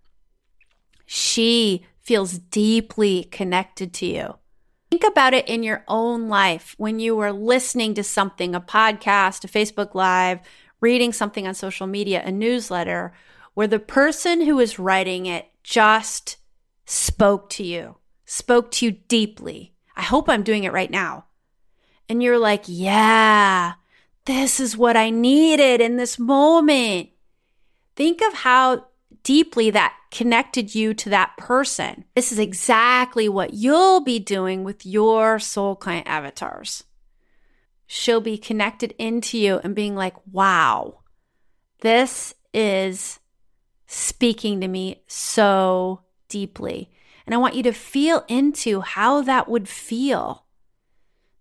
She 1.06 1.86
feels 2.02 2.40
deeply 2.40 3.26
connected 3.26 3.94
to 3.94 4.06
you. 4.08 4.36
Think 4.96 5.12
about 5.12 5.34
it 5.34 5.50
in 5.50 5.62
your 5.62 5.84
own 5.90 6.30
life 6.30 6.74
when 6.78 7.02
you 7.02 7.18
were 7.18 7.34
listening 7.34 7.96
to 7.96 8.02
something, 8.02 8.56
a 8.56 8.62
podcast, 8.62 9.44
a 9.44 9.50
Facebook 9.50 9.94
Live, 9.94 10.40
reading 10.80 11.12
something 11.12 11.46
on 11.46 11.54
social 11.54 11.86
media, 11.86 12.24
a 12.24 12.32
newsletter, 12.32 13.12
where 13.56 13.68
the 13.68 13.78
person 13.78 14.40
who 14.46 14.58
is 14.58 14.80
writing 14.80 15.26
it 15.26 15.50
just 15.64 16.38
spoke 16.86 17.50
to 17.50 17.64
you, 17.66 17.98
spoke 18.24 18.72
to 18.72 18.86
you 18.86 18.92
deeply. 19.10 19.74
I 19.98 20.02
hope 20.02 20.30
I'm 20.30 20.44
doing 20.44 20.64
it 20.64 20.72
right 20.72 20.90
now 20.90 21.26
and 22.08 22.24
you're 22.24 22.40
like, 22.40 22.64
yeah, 22.66 23.74
this 24.24 24.62
is 24.62 24.78
what 24.78 24.96
I 24.96 25.10
needed 25.10 25.82
in 25.82 25.98
this 25.98 26.18
moment. 26.18 27.10
Think 27.98 28.22
of 28.22 28.32
how 28.32 28.86
deeply 29.26 29.70
that 29.72 29.94
connected 30.12 30.74
you 30.74 30.94
to 30.94 31.10
that 31.10 31.36
person. 31.38 32.06
This 32.16 32.32
is 32.32 32.40
exactly 32.40 33.28
what 33.28 33.54
you'll 33.54 34.00
be 34.00 34.20
doing 34.20 34.64
with 34.64 34.86
your 34.86 35.38
soul 35.40 35.76
client 35.76 36.08
avatars. 36.08 36.86
She'll 37.86 38.22
be 38.22 38.38
connected 38.38 38.96
into 38.98 39.38
you 39.38 39.60
and 39.64 39.76
being 39.76 39.96
like, 39.96 40.16
wow, 40.32 41.02
this 41.82 42.34
is 42.54 43.20
speaking 43.86 44.62
to 44.62 44.70
me 44.70 45.04
so 45.08 46.04
deeply. 46.30 46.90
And 47.26 47.36
I 47.36 47.38
want 47.38 47.56
you 47.56 47.64
to 47.64 47.74
feel 47.74 48.24
into 48.30 48.80
how 48.80 49.22
that 49.24 49.50
would 49.50 49.68
feel 49.68 50.46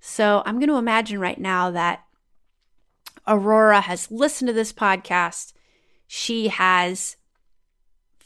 so 0.06 0.42
I'm 0.44 0.58
going 0.58 0.68
to 0.68 0.76
imagine 0.76 1.18
right 1.18 1.40
now 1.40 1.70
that 1.70 2.04
Aurora 3.26 3.80
has 3.80 4.10
listened 4.10 4.48
to 4.48 4.52
this 4.52 4.70
podcast. 4.70 5.54
She 6.06 6.48
has 6.48 7.16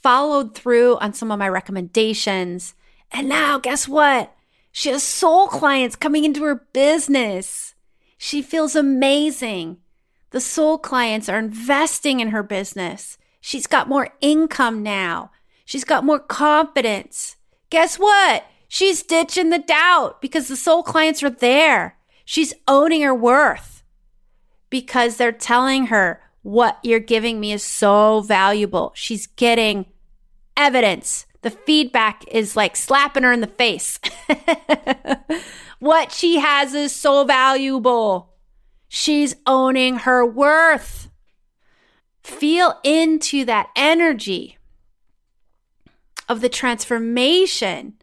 followed 0.09 0.55
through 0.55 0.97
on 1.01 1.13
some 1.13 1.31
of 1.31 1.39
my 1.39 1.47
recommendations. 1.47 2.75
And 3.13 3.29
now, 3.29 3.59
guess 3.59 3.87
what? 3.87 4.35
She 4.73 4.89
has 4.89 5.03
soul 5.03 5.49
clients 5.49 5.97
coming 5.97 6.25
into 6.25 6.45
her 6.45 6.65
business. 6.73 7.75
She 8.17 8.41
feels 8.41 8.75
amazing. 8.75 9.77
The 10.31 10.41
soul 10.41 10.79
clients 10.79 11.29
are 11.29 11.39
investing 11.39 12.21
in 12.21 12.29
her 12.29 12.43
business. 12.43 13.19
She's 13.43 13.67
got 13.67 13.87
more 13.87 14.09
income 14.23 14.83
now. 14.83 15.31
She's 15.67 15.85
got 15.85 16.07
more 16.07 16.21
confidence. 16.21 17.37
Guess 17.69 17.99
what? 17.99 18.47
She's 18.67 19.03
ditching 19.03 19.51
the 19.51 19.59
doubt 19.59 20.23
because 20.23 20.49
the 20.49 20.57
soul 20.57 20.83
clients 20.83 21.23
are 21.23 21.29
there. 21.29 21.99
She's 22.25 22.55
owning 22.67 23.03
her 23.03 23.15
worth 23.15 23.83
because 24.71 25.19
they're 25.19 25.33
telling 25.33 25.89
her 25.89 26.23
what 26.41 26.79
you're 26.83 26.99
giving 26.99 27.41
me 27.41 27.53
is 27.53 27.63
so 27.63 28.23
valuable. 28.23 28.93
She's 28.95 29.27
getting 29.27 29.85
evidence. 30.59 31.25
The 31.43 31.51
feedback 31.51 32.25
is 32.29 32.57
like 32.57 32.77
slapping 32.77 33.23
her 33.23 33.33
in 33.33 33.41
the 33.41 33.47
face. 33.47 33.99
what 35.79 36.13
she 36.13 36.41
has 36.41 36.75
is 36.75 36.95
so 36.95 37.25
valuable. 37.25 38.35
She's 38.89 39.37
owning 39.47 39.99
her 39.99 40.27
worth. 40.27 41.09
Feel 42.23 42.79
into 42.83 43.45
that 43.47 43.71
energy 43.77 44.59
of 46.29 46.41
the 46.41 46.49
transformation, 46.49 47.95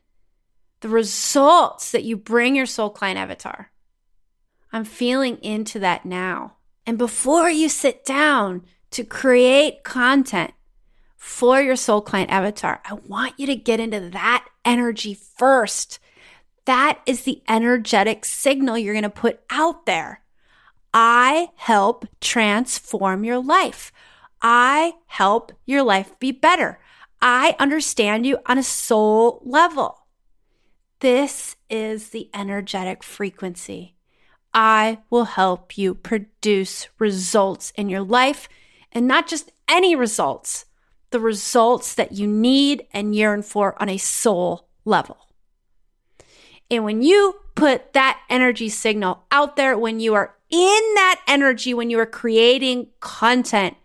the 0.80 0.90
results 0.90 1.92
that 1.92 2.04
you 2.04 2.18
bring 2.18 2.56
your 2.56 2.66
soul 2.66 2.90
client 2.90 3.20
avatar. 3.20 3.72
I'm 4.72 4.86
feeling 4.86 5.38
into 5.44 5.78
that 5.80 6.06
now. 6.06 6.56
And 6.88 6.98
before 6.98 7.50
you 7.50 7.70
sit 7.70 8.04
down 8.04 8.64
to 8.92 9.04
create 9.04 9.84
content 9.84 10.55
for 11.26 11.60
your 11.60 11.76
soul 11.76 12.02
client 12.02 12.30
avatar, 12.30 12.80
I 12.86 12.94
want 12.94 13.40
you 13.40 13.48
to 13.48 13.56
get 13.56 13.80
into 13.80 14.12
that 14.12 14.48
energy 14.64 15.16
first. 15.16 15.98
That 16.66 17.00
is 17.08 17.24
the 17.24 17.42
energetic 17.50 18.26
signal 18.26 18.78
you're 18.78 18.94
going 18.94 19.04
to 19.04 19.10
put 19.10 19.40
out 19.50 19.88
there. 19.88 20.22
I 20.94 21.50
help 21.56 22.06
transform 22.22 23.24
your 23.24 23.40
life. 23.40 23.92
I 24.40 24.94
help 25.08 25.52
your 25.66 25.82
life 25.82 26.18
be 26.20 26.32
better. 26.32 26.80
I 27.20 27.56
understand 27.58 28.28
you 28.28 28.38
on 28.46 28.60
a 28.60 28.64
soul 28.64 29.42
level. 29.44 30.06
This 31.00 31.56
is 31.72 32.10
the 32.10 32.30
energetic 32.36 33.04
frequency. 33.04 33.96
I 34.54 35.00
will 35.10 35.26
help 35.26 35.76
you 35.76 35.96
produce 35.96 36.88
results 37.00 37.74
in 37.76 37.90
your 37.90 38.04
life 38.04 38.48
and 38.92 39.08
not 39.08 39.28
just 39.28 39.52
any 39.68 39.96
results, 39.96 40.66
the 41.12 41.20
results 41.20 41.96
that 41.96 42.12
you 42.14 42.28
need 42.28 42.88
and 42.92 43.16
yearn 43.16 43.42
for 43.42 43.80
on 43.82 43.90
a 43.90 43.98
soul 43.98 44.68
level. 44.84 45.18
And 46.70 46.84
when 46.84 47.02
you 47.02 47.36
put 47.56 47.94
that 47.94 48.20
energy 48.30 48.70
signal 48.70 49.24
out 49.32 49.56
there, 49.56 49.78
when 49.78 50.00
you 50.00 50.14
are 50.16 50.36
in 50.50 50.94
that 50.96 51.22
energy, 51.28 51.74
when 51.74 51.90
you 51.90 52.00
are 52.00 52.06
creating 52.06 52.88
content, 53.00 53.76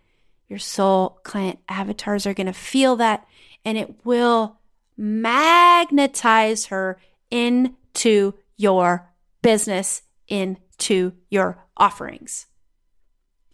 your 0.49 0.59
soul 0.59 1.19
client 1.23 1.59
avatars 1.69 2.25
are 2.25 2.33
going 2.33 2.47
to 2.47 2.53
feel 2.53 2.97
that 2.97 3.25
and 3.63 3.77
it 3.77 4.05
will 4.05 4.57
magnetize 4.97 6.65
her 6.65 6.99
into 7.29 8.33
your 8.57 9.09
business 9.41 10.03
into 10.31 11.13
your 11.29 11.65
offerings. 11.75 12.47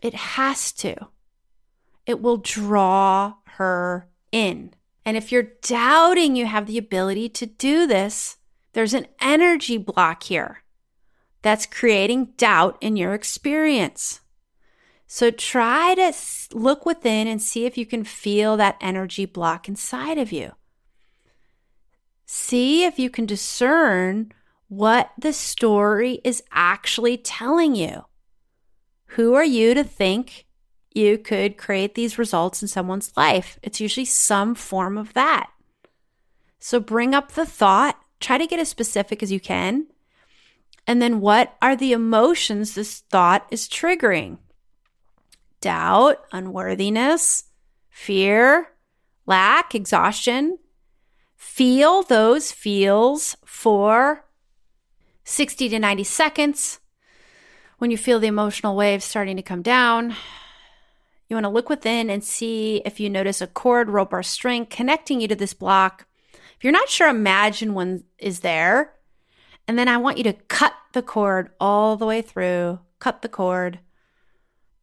It 0.02 0.14
has 0.14 0.72
to. 0.74 0.96
It 2.08 2.22
will 2.22 2.38
draw 2.38 3.36
her 3.58 4.08
in. 4.32 4.74
And 5.06 5.16
if 5.16 5.32
you're 5.32 5.52
doubting 5.62 6.36
you 6.36 6.48
have 6.48 6.66
the 6.66 6.78
ability 6.78 7.30
to 7.30 7.46
do 7.46 7.86
this, 7.86 8.38
there's 8.74 8.94
an 8.94 9.08
energy 9.22 9.78
block 9.78 10.24
here 10.24 10.64
that's 11.42 11.66
creating 11.66 12.34
doubt 12.38 12.78
in 12.82 12.96
your 12.96 13.14
experience. 13.14 14.22
So 15.06 15.32
try 15.32 15.96
to 15.96 16.14
look 16.54 16.86
within 16.86 17.28
and 17.28 17.42
see 17.42 17.66
if 17.66 17.78
you 17.78 17.86
can 17.86 18.04
feel 18.04 18.58
that 18.58 18.78
energy 18.82 19.26
block 19.26 19.68
inside 19.68 20.18
of 20.18 20.32
you. 20.32 20.54
See 22.26 22.84
if 22.84 23.00
you 23.00 23.10
can 23.10 23.26
discern 23.26 24.34
what 24.68 25.12
the 25.18 25.32
story 25.32 26.20
is 26.24 26.44
actually 26.52 27.18
telling 27.18 27.76
you. 27.76 28.06
Who 29.12 29.34
are 29.34 29.46
you 29.46 29.74
to 29.74 29.84
think 29.84 30.47
you 30.98 31.18
could 31.18 31.58
create 31.58 31.96
these 31.96 32.18
results 32.18 32.62
in 32.62 32.68
someone's 32.68 33.16
life? 33.16 33.58
It's 33.62 33.80
usually 33.80 34.06
some 34.06 34.56
form 34.56 34.98
of 34.98 35.14
that. 35.14 35.50
So 36.60 36.80
bring 36.80 37.14
up 37.14 37.32
the 37.32 37.46
thought, 37.46 37.98
try 38.20 38.38
to 38.38 38.48
get 38.48 38.60
as 38.60 38.68
specific 38.68 39.24
as 39.24 39.32
you 39.32 39.40
can. 39.40 39.88
And 40.86 41.02
then 41.02 41.22
what 41.22 41.56
are 41.62 41.76
the 41.76 41.94
emotions 41.94 42.74
this 42.74 43.00
thought 43.10 43.48
is 43.52 43.68
triggering? 43.68 44.40
Doubt, 45.62 46.26
unworthiness, 46.32 47.46
fear, 47.90 48.70
lack, 49.26 49.76
exhaustion. 49.76 50.58
Feel 51.36 52.04
those 52.04 52.52
feels 52.52 53.36
for 53.46 54.26
60 55.24 55.70
to 55.70 55.80
90 55.80 56.04
seconds. 56.04 56.80
When 57.80 57.92
you 57.92 57.98
feel 57.98 58.20
the 58.20 58.28
emotional 58.28 58.76
waves 58.76 59.06
starting 59.06 59.36
to 59.36 59.44
come 59.44 59.62
down, 59.62 60.16
you 61.28 61.36
want 61.36 61.46
to 61.46 61.50
look 61.50 61.70
within 61.70 62.10
and 62.10 62.24
see 62.24 62.82
if 62.86 63.00
you 63.00 63.10
notice 63.10 63.42
a 63.42 63.48
cord, 63.48 63.90
rope, 63.90 64.14
or 64.14 64.24
string 64.24 64.66
connecting 64.66 65.22
you 65.22 65.28
to 65.28 65.36
this 65.36 65.54
block. 65.54 66.08
If 66.34 66.64
you're 66.64 66.74
not 66.74 66.90
sure, 66.90 67.10
imagine 67.10 67.74
one 67.74 68.04
is 68.18 68.40
there. 68.40 68.94
And 69.68 69.78
then 69.78 69.88
I 69.88 69.98
want 69.98 70.18
you 70.18 70.24
to 70.26 70.34
cut 70.34 70.74
the 70.94 71.02
cord 71.02 71.50
all 71.60 71.98
the 71.98 72.06
way 72.06 72.22
through, 72.22 72.80
cut 73.00 73.22
the 73.22 73.30
cord 73.30 73.80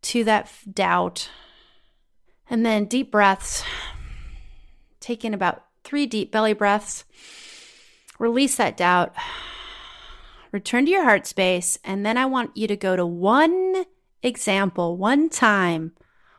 to 0.02 0.24
that 0.24 0.50
doubt. 0.70 1.30
And 2.48 2.64
then 2.64 2.84
deep 2.84 3.10
breaths. 3.10 3.64
Take 5.00 5.24
in 5.24 5.32
about 5.32 5.64
three 5.82 6.06
deep 6.06 6.30
belly 6.30 6.52
breaths. 6.52 7.04
Release 8.18 8.56
that 8.56 8.76
doubt 8.76 9.14
return 10.54 10.84
to 10.84 10.90
your 10.92 11.02
heart 11.02 11.26
space, 11.26 11.80
and 11.82 12.06
then 12.06 12.16
I 12.16 12.26
want 12.26 12.56
you 12.56 12.68
to 12.68 12.76
go 12.76 12.94
to 12.94 13.04
one 13.04 13.84
example, 14.22 14.96
one 14.96 15.28
time, 15.28 15.92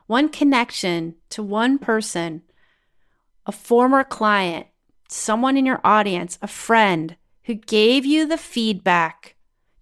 one 0.07 0.29
connection 0.29 1.15
to 1.29 1.41
one 1.41 1.77
person, 1.77 2.43
a 3.45 3.51
former 3.51 4.03
client, 4.03 4.67
someone 5.09 5.57
in 5.57 5.65
your 5.65 5.81
audience, 5.83 6.37
a 6.41 6.47
friend 6.47 7.15
who 7.43 7.53
gave 7.53 8.05
you 8.05 8.27
the 8.27 8.37
feedback, 8.37 9.35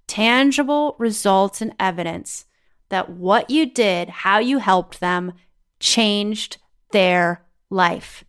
tangible 0.07 0.95
results 0.97 1.61
and 1.61 1.73
evidence 1.79 2.45
that 2.89 3.09
what 3.09 3.49
you 3.49 3.65
did, 3.65 4.09
how 4.09 4.39
you 4.39 4.59
helped 4.59 4.99
them, 4.99 5.33
changed 5.79 6.57
their 6.91 7.43
life. 7.69 8.23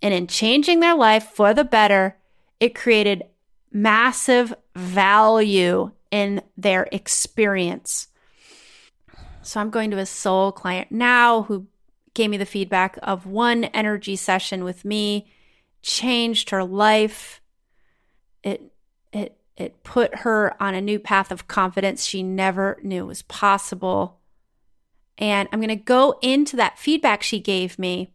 And 0.00 0.12
in 0.12 0.26
changing 0.26 0.80
their 0.80 0.94
life 0.94 1.24
for 1.34 1.54
the 1.54 1.64
better, 1.64 2.16
it 2.60 2.74
created 2.74 3.24
massive 3.72 4.54
value 4.76 5.90
in 6.10 6.42
their 6.56 6.88
experience. 6.92 8.08
So 9.42 9.60
I'm 9.60 9.70
going 9.70 9.90
to 9.90 9.98
a 9.98 10.06
soul 10.06 10.52
client 10.52 10.90
now 10.90 11.42
who 11.42 11.66
gave 12.14 12.30
me 12.30 12.36
the 12.36 12.46
feedback 12.46 12.98
of 13.02 13.26
one 13.26 13.64
energy 13.64 14.16
session 14.16 14.64
with 14.64 14.84
me 14.84 15.30
changed 15.82 16.50
her 16.50 16.64
life. 16.64 17.40
It 18.42 18.72
it 19.12 19.36
it 19.56 19.82
put 19.82 20.20
her 20.20 20.54
on 20.62 20.74
a 20.74 20.80
new 20.80 20.98
path 20.98 21.30
of 21.30 21.48
confidence 21.48 22.04
she 22.04 22.22
never 22.22 22.78
knew 22.82 23.06
was 23.06 23.22
possible. 23.22 24.20
And 25.18 25.48
I'm 25.52 25.60
going 25.60 25.68
to 25.68 25.76
go 25.76 26.18
into 26.22 26.56
that 26.56 26.78
feedback 26.78 27.22
she 27.22 27.38
gave 27.38 27.78
me 27.78 28.14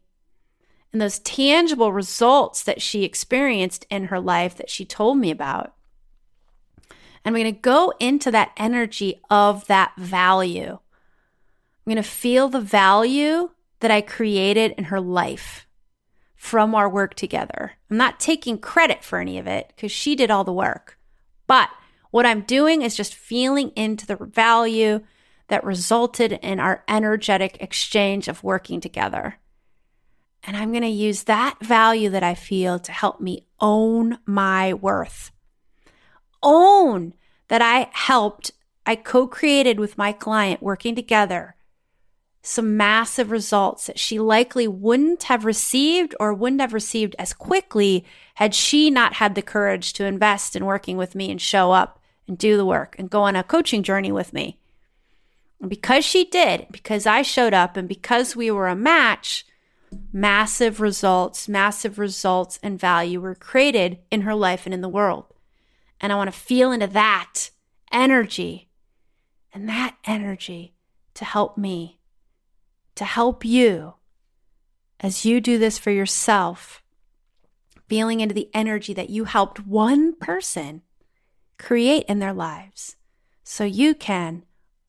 and 0.91 1.01
those 1.01 1.19
tangible 1.19 1.91
results 1.91 2.63
that 2.63 2.81
she 2.81 3.03
experienced 3.03 3.85
in 3.89 4.05
her 4.05 4.19
life 4.19 4.55
that 4.55 4.69
she 4.69 4.85
told 4.85 5.17
me 5.17 5.29
about. 5.29 5.73
And 7.23 7.35
I'm 7.35 7.41
going 7.41 7.53
to 7.53 7.59
go 7.59 7.93
into 7.99 8.31
that 8.31 8.51
energy 8.57 9.21
of 9.29 9.67
that 9.67 9.93
value. 9.97 10.79
I'm 11.87 11.93
going 11.93 12.03
to 12.03 12.09
feel 12.09 12.49
the 12.49 12.59
value 12.59 13.51
that 13.79 13.91
I 13.91 14.01
created 14.01 14.73
in 14.77 14.83
her 14.85 14.99
life 14.99 15.65
from 16.35 16.75
our 16.75 16.89
work 16.89 17.13
together. 17.13 17.75
I'm 17.89 17.95
not 17.95 18.19
taking 18.19 18.57
credit 18.57 19.05
for 19.05 19.19
any 19.19 19.37
of 19.39 19.47
it 19.47 19.71
because 19.73 19.93
she 19.93 20.13
did 20.13 20.29
all 20.29 20.43
the 20.43 20.51
work. 20.51 20.99
But 21.47 21.69
what 22.11 22.25
I'm 22.25 22.41
doing 22.41 22.81
is 22.81 22.97
just 22.97 23.15
feeling 23.15 23.69
into 23.69 24.05
the 24.05 24.17
value 24.17 24.99
that 25.47 25.63
resulted 25.63 26.33
in 26.33 26.59
our 26.59 26.83
energetic 26.89 27.55
exchange 27.61 28.27
of 28.27 28.43
working 28.43 28.81
together. 28.81 29.35
And 30.43 30.57
I'm 30.57 30.71
going 30.71 30.81
to 30.81 30.89
use 30.89 31.23
that 31.23 31.55
value 31.61 32.09
that 32.09 32.21
I 32.21 32.35
feel 32.35 32.79
to 32.79 32.91
help 32.91 33.21
me 33.21 33.45
own 33.61 34.17
my 34.25 34.73
worth. 34.73 35.31
Own 36.43 37.13
that 37.47 37.61
I 37.61 37.89
helped, 37.93 38.51
I 38.85 38.97
co 38.97 39.25
created 39.25 39.79
with 39.79 39.97
my 39.97 40.11
client 40.11 40.61
working 40.61 40.93
together 40.93 41.53
some 42.47 42.77
massive 42.77 43.29
results 43.29 43.87
that 43.87 43.99
she 43.99 44.19
likely 44.19 44.67
wouldn't 44.67 45.23
have 45.23 45.43
received 45.43 46.15
or 46.19 46.33
wouldn't 46.33 46.61
have 46.61 46.73
received 46.73 47.15
as 47.19 47.33
quickly 47.33 48.05
had 48.35 48.55
she 48.55 48.89
not 48.89 49.13
had 49.13 49.35
the 49.35 49.41
courage 49.41 49.93
to 49.93 50.05
invest 50.05 50.55
in 50.55 50.65
working 50.65 50.95
with 50.95 51.13
me 51.13 51.29
and 51.29 51.41
show 51.41 51.71
up 51.71 51.99
and 52.27 52.37
do 52.37 52.55
the 52.55 52.65
work 52.65 52.95
and 52.97 53.09
go 53.09 53.21
on 53.21 53.35
a 53.35 53.43
coaching 53.43 53.83
journey 53.83 54.11
with 54.11 54.31
me. 54.31 54.57
And 55.59 55.69
because 55.69 56.05
she 56.05 56.25
did, 56.25 56.67
because 56.71 57.05
I 57.05 57.21
showed 57.21 57.53
up 57.53 57.75
and 57.75 57.87
because 57.87 58.35
we 58.35 58.49
were 58.49 58.67
a 58.67 58.75
match, 58.75 59.45
massive 60.13 60.79
results, 60.79 61.49
massive 61.49 61.99
results 61.99 62.59
and 62.63 62.79
value 62.79 63.19
were 63.19 63.35
created 63.35 63.99
in 64.11 64.21
her 64.21 64.35
life 64.35 64.65
and 64.65 64.73
in 64.73 64.81
the 64.81 64.89
world. 64.89 65.25
And 65.99 66.13
I 66.13 66.15
want 66.15 66.31
to 66.31 66.39
feel 66.39 66.71
into 66.71 66.87
that 66.87 67.49
energy 67.91 68.69
and 69.53 69.67
that 69.67 69.95
energy 70.05 70.75
to 71.15 71.25
help 71.25 71.57
me, 71.57 71.96
to 72.97 73.05
help 73.05 73.45
you 73.45 73.93
as 74.99 75.25
you 75.25 75.39
do 75.39 75.57
this 75.57 75.77
for 75.77 75.91
yourself, 75.91 76.83
feeling 77.87 78.19
into 78.19 78.35
the 78.35 78.49
energy 78.53 78.93
that 78.93 79.09
you 79.09 79.23
helped 79.23 79.65
one 79.65 80.13
person 80.15 80.81
create 81.57 82.05
in 82.07 82.19
their 82.19 82.33
lives 82.33 82.95
so 83.43 83.63
you 83.63 83.95
can 83.95 84.43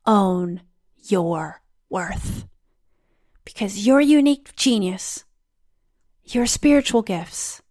own 0.06 0.62
your 0.96 1.62
worth. 1.88 2.46
Because 3.44 3.86
your 3.86 4.00
unique 4.00 4.54
genius, 4.56 5.24
your 6.24 6.46
spiritual 6.46 7.02
gifts 7.02 7.62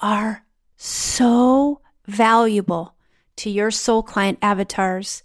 are 0.00 0.44
so 0.76 1.80
valuable 2.06 2.94
to 3.36 3.50
your 3.50 3.70
soul 3.70 4.02
client 4.02 4.38
avatars. 4.42 5.22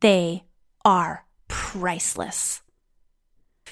They 0.00 0.44
are 0.84 1.26
priceless. 1.48 2.62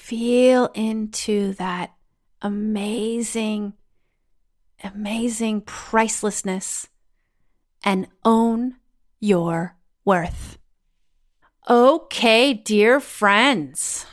Feel 0.01 0.65
into 0.73 1.53
that 1.53 1.93
amazing, 2.41 3.73
amazing 4.83 5.61
pricelessness 5.61 6.89
and 7.83 8.07
own 8.25 8.75
your 9.19 9.77
worth. 10.03 10.57
Okay, 11.69 12.53
dear 12.53 12.99
friends, 12.99 14.07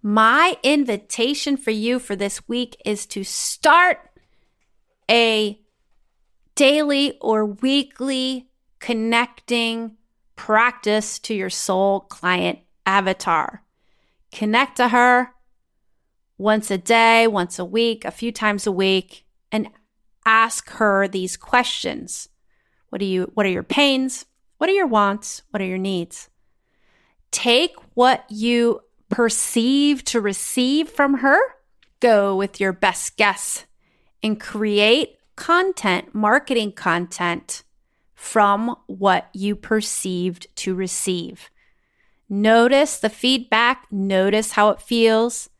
my 0.00 0.56
invitation 0.62 1.56
for 1.56 1.72
you 1.72 1.98
for 1.98 2.14
this 2.16 2.48
week 2.48 2.80
is 2.86 3.04
to 3.06 3.24
start 3.24 3.98
a 5.10 5.60
daily 6.54 7.18
or 7.20 7.44
weekly 7.44 8.48
connecting 8.78 9.96
practice 10.36 11.18
to 11.18 11.34
your 11.34 11.50
soul 11.50 12.00
client 12.00 12.60
avatar. 12.86 13.64
Connect 14.32 14.76
to 14.78 14.88
her 14.88 15.34
once 16.38 16.70
a 16.70 16.78
day, 16.78 17.26
once 17.26 17.58
a 17.58 17.64
week, 17.64 18.04
a 18.04 18.10
few 18.10 18.32
times 18.32 18.66
a 18.66 18.72
week, 18.72 19.24
and 19.52 19.68
ask 20.24 20.70
her 20.70 21.06
these 21.06 21.36
questions. 21.36 22.28
What 22.88 22.98
do 22.98 23.04
you 23.04 23.30
what 23.34 23.46
are 23.46 23.50
your 23.50 23.62
pains? 23.62 24.26
What 24.58 24.70
are 24.70 24.74
your 24.74 24.86
wants? 24.86 25.42
What 25.50 25.60
are 25.60 25.66
your 25.66 25.78
needs? 25.78 26.28
Take 27.30 27.74
what 27.94 28.24
you 28.28 28.80
perceive 29.08 30.04
to 30.04 30.20
receive 30.20 30.88
from 30.88 31.18
her, 31.18 31.38
go 32.00 32.34
with 32.34 32.60
your 32.60 32.72
best 32.72 33.16
guess, 33.16 33.66
and 34.22 34.40
create 34.40 35.18
content, 35.36 36.14
marketing 36.14 36.72
content 36.72 37.62
from 38.14 38.76
what 38.86 39.28
you 39.34 39.56
perceived 39.56 40.46
to 40.56 40.74
receive. 40.74 41.50
Notice 42.34 42.98
the 42.98 43.10
feedback, 43.10 43.86
notice 43.90 44.52
how 44.52 44.70
it 44.70 44.80
feels. 44.80 45.50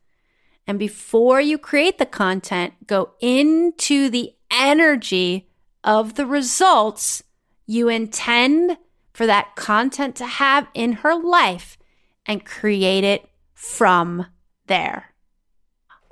And 0.66 0.78
before 0.78 1.38
you 1.38 1.58
create 1.58 1.98
the 1.98 2.06
content, 2.06 2.86
go 2.86 3.10
into 3.20 4.08
the 4.08 4.32
energy 4.50 5.50
of 5.84 6.14
the 6.14 6.24
results 6.24 7.24
you 7.66 7.90
intend 7.90 8.78
for 9.12 9.26
that 9.26 9.54
content 9.54 10.16
to 10.16 10.24
have 10.24 10.66
in 10.72 10.92
her 10.92 11.14
life 11.14 11.76
and 12.24 12.42
create 12.42 13.04
it 13.04 13.28
from 13.52 14.28
there. 14.66 15.12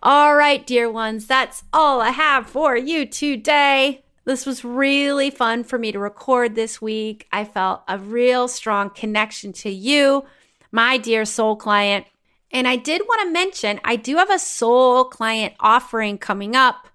All 0.02 0.36
right, 0.36 0.66
dear 0.66 0.90
ones, 0.92 1.26
that's 1.26 1.62
all 1.72 2.02
I 2.02 2.10
have 2.10 2.46
for 2.46 2.76
you 2.76 3.06
today. 3.06 4.04
This 4.26 4.44
was 4.44 4.62
really 4.62 5.30
fun 5.30 5.64
for 5.64 5.78
me 5.78 5.90
to 5.90 5.98
record 5.98 6.54
this 6.54 6.82
week. 6.82 7.26
I 7.32 7.46
felt 7.46 7.82
a 7.88 7.96
real 7.96 8.46
strong 8.46 8.90
connection 8.90 9.54
to 9.54 9.70
you, 9.70 10.26
my 10.72 10.98
dear 10.98 11.24
soul 11.24 11.56
client. 11.56 12.06
And 12.50 12.66
I 12.66 12.76
did 12.76 13.02
want 13.02 13.22
to 13.22 13.32
mention 13.32 13.80
I 13.84 13.96
do 13.96 14.16
have 14.16 14.30
a 14.30 14.38
soul 14.38 15.04
client 15.04 15.54
offering 15.60 16.18
coming 16.18 16.56
up. 16.56 16.88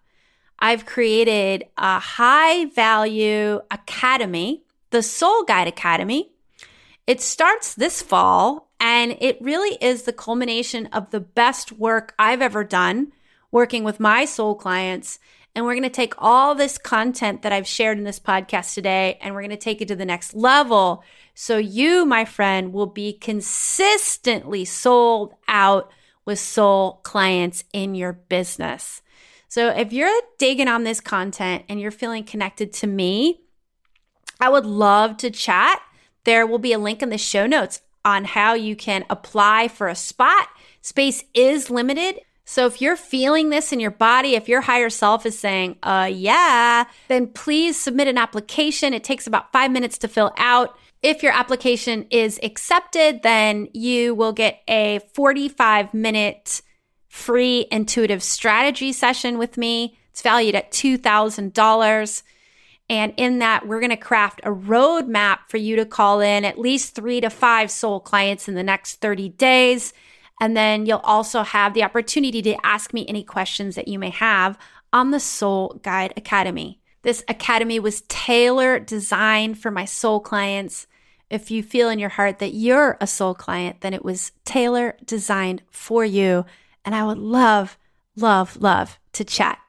I've 0.59 0.85
created 0.85 1.65
a 1.77 1.99
high 1.99 2.65
value 2.65 3.61
academy, 3.71 4.63
the 4.89 5.03
Soul 5.03 5.43
Guide 5.43 5.67
Academy. 5.67 6.31
It 7.07 7.21
starts 7.21 7.73
this 7.73 8.01
fall 8.01 8.69
and 8.79 9.17
it 9.19 9.37
really 9.41 9.77
is 9.81 10.03
the 10.03 10.13
culmination 10.13 10.87
of 10.87 11.11
the 11.11 11.19
best 11.19 11.71
work 11.71 12.13
I've 12.17 12.41
ever 12.41 12.63
done 12.63 13.11
working 13.51 13.83
with 13.83 13.99
my 13.99 14.25
soul 14.25 14.55
clients. 14.55 15.19
And 15.55 15.63
we're 15.63 15.73
going 15.73 15.83
to 15.83 15.89
take 15.89 16.13
all 16.17 16.53
this 16.53 16.77
content 16.77 17.41
that 17.41 17.53
I've 17.53 17.65
shared 17.65 17.97
in 17.97 18.03
this 18.03 18.19
podcast 18.19 18.73
today 18.73 19.17
and 19.21 19.33
we're 19.33 19.41
going 19.41 19.51
to 19.51 19.57
take 19.57 19.81
it 19.81 19.87
to 19.87 19.95
the 19.95 20.05
next 20.05 20.35
level. 20.35 21.01
So 21.33 21.57
you, 21.57 22.05
my 22.05 22.25
friend, 22.25 22.73
will 22.73 22.87
be 22.87 23.13
consistently 23.13 24.65
sold 24.65 25.33
out 25.47 25.89
with 26.25 26.39
soul 26.39 26.99
clients 27.03 27.63
in 27.71 27.95
your 27.95 28.11
business. 28.11 29.01
So 29.47 29.69
if 29.69 29.93
you're 29.93 30.21
digging 30.37 30.67
on 30.67 30.83
this 30.83 30.99
content 30.99 31.63
and 31.69 31.79
you're 31.79 31.91
feeling 31.91 32.25
connected 32.25 32.73
to 32.73 32.87
me, 32.87 33.39
I 34.41 34.49
would 34.49 34.65
love 34.65 35.15
to 35.17 35.31
chat. 35.31 35.81
There 36.25 36.45
will 36.45 36.59
be 36.59 36.73
a 36.73 36.79
link 36.79 37.01
in 37.01 37.09
the 37.09 37.17
show 37.17 37.47
notes 37.47 37.81
on 38.03 38.25
how 38.25 38.53
you 38.55 38.75
can 38.75 39.05
apply 39.09 39.69
for 39.69 39.87
a 39.87 39.95
spot. 39.95 40.49
Space 40.81 41.23
is 41.33 41.69
limited. 41.69 42.19
So 42.45 42.67
if 42.67 42.79
you're 42.79 42.95
feeling 42.95 43.49
this 43.49 43.73
in 43.73 43.79
your 43.79 43.91
body, 43.91 44.35
if 44.35 44.47
your 44.47 44.61
higher 44.61 44.91
self 44.91 45.25
is 45.25 45.37
saying, 45.37 45.77
uh, 45.81 46.09
yeah, 46.13 46.85
then 47.07 47.27
please 47.27 47.77
submit 47.77 48.07
an 48.07 48.19
application. 48.19 48.93
It 48.93 49.03
takes 49.03 49.25
about 49.25 49.51
five 49.51 49.71
minutes 49.71 49.97
to 49.99 50.07
fill 50.07 50.31
out. 50.37 50.77
If 51.01 51.23
your 51.23 51.33
application 51.33 52.05
is 52.11 52.39
accepted, 52.43 53.23
then 53.23 53.67
you 53.73 54.13
will 54.13 54.31
get 54.31 54.61
a 54.67 54.99
45 55.13 55.93
minute 55.93 56.61
free 57.07 57.65
intuitive 57.71 58.21
strategy 58.21 58.93
session 58.93 59.39
with 59.39 59.57
me. 59.57 59.97
It's 60.11 60.21
valued 60.21 60.53
at 60.55 60.71
$2,000. 60.71 62.23
And 62.87 63.13
in 63.17 63.39
that, 63.39 63.67
we're 63.67 63.79
going 63.79 63.89
to 63.89 63.97
craft 63.97 64.41
a 64.43 64.51
roadmap 64.51 65.39
for 65.47 65.57
you 65.57 65.77
to 65.77 65.85
call 65.85 66.19
in 66.21 66.45
at 66.45 66.59
least 66.59 66.93
three 66.93 67.19
to 67.21 67.31
five 67.31 67.71
soul 67.71 67.99
clients 67.99 68.47
in 68.47 68.53
the 68.53 68.63
next 68.63 69.01
30 69.01 69.29
days. 69.29 69.93
And 70.41 70.55
then 70.55 70.85
you'll 70.85 70.99
also 70.99 71.43
have 71.43 71.73
the 71.73 71.83
opportunity 71.83 72.41
to 72.41 72.65
ask 72.65 72.93
me 72.93 73.05
any 73.07 73.23
questions 73.23 73.75
that 73.75 73.87
you 73.87 73.97
may 73.97 74.09
have 74.09 74.57
on 74.91 75.11
the 75.11 75.19
Soul 75.19 75.79
Guide 75.81 76.13
Academy. 76.17 76.79
This 77.03 77.23
academy 77.27 77.79
was 77.79 78.01
tailor 78.07 78.79
designed 78.79 79.59
for 79.59 79.71
my 79.71 79.85
soul 79.85 80.19
clients. 80.19 80.87
If 81.29 81.51
you 81.51 81.63
feel 81.63 81.89
in 81.89 81.99
your 81.99 82.09
heart 82.09 82.39
that 82.39 82.53
you're 82.53 82.97
a 82.99 83.07
soul 83.07 83.33
client, 83.33 83.81
then 83.81 83.93
it 83.93 84.03
was 84.03 84.31
tailor 84.43 84.97
designed 85.05 85.61
for 85.69 86.03
you. 86.03 86.45
And 86.83 86.95
I 86.95 87.05
would 87.05 87.17
love, 87.17 87.77
love, 88.15 88.57
love 88.57 88.99
to 89.13 89.23
chat. 89.23 89.59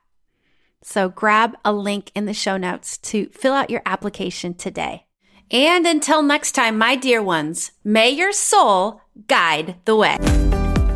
So 0.82 1.08
grab 1.08 1.56
a 1.64 1.72
link 1.72 2.10
in 2.14 2.26
the 2.26 2.34
show 2.34 2.56
notes 2.56 2.96
to 2.98 3.26
fill 3.30 3.52
out 3.52 3.70
your 3.70 3.82
application 3.84 4.54
today. 4.54 5.06
And 5.50 5.86
until 5.86 6.22
next 6.22 6.52
time, 6.52 6.78
my 6.78 6.96
dear 6.96 7.22
ones, 7.22 7.72
may 7.84 8.10
your 8.10 8.32
soul 8.32 9.00
guide 9.28 9.76
the 9.84 9.96
way. 9.96 10.16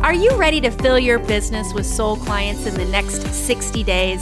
Are 0.03 0.15
you 0.15 0.35
ready 0.35 0.59
to 0.61 0.71
fill 0.71 0.97
your 0.97 1.19
business 1.19 1.73
with 1.73 1.85
soul 1.85 2.17
clients 2.17 2.65
in 2.65 2.73
the 2.73 2.85
next 2.85 3.21
60 3.21 3.83
days? 3.83 4.21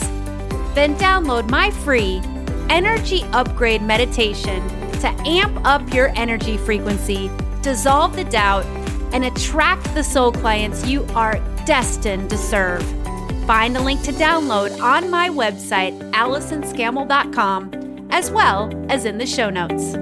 Then 0.76 0.94
download 0.98 1.50
my 1.50 1.72
free 1.72 2.22
energy 2.70 3.24
upgrade 3.32 3.82
meditation 3.82 4.62
to 5.00 5.08
amp 5.26 5.66
up 5.66 5.94
your 5.94 6.12
energy 6.18 6.58
frequency, 6.58 7.32
dissolve 7.62 8.18
the 8.18 8.26
doubt, 8.26 8.66
and 9.14 9.24
attract 9.24 9.94
the 9.94 10.04
soul 10.04 10.34
clients 10.34 10.86
you 10.86 11.06
are 11.16 11.40
destined 11.66 12.30
to 12.30 12.38
serve. 12.38 12.84
Find 13.48 13.78
a 13.78 13.82
link 13.82 14.04
to 14.04 14.12
download 14.12 14.82
on 14.82 15.10
my 15.10 15.30
website, 15.30 15.98
AllisonScammell.com, 16.12 18.08
as 18.12 18.30
well 18.30 18.70
as 18.90 19.06
in 19.06 19.18
the 19.18 19.26
show 19.26 19.50
notes. 19.50 19.96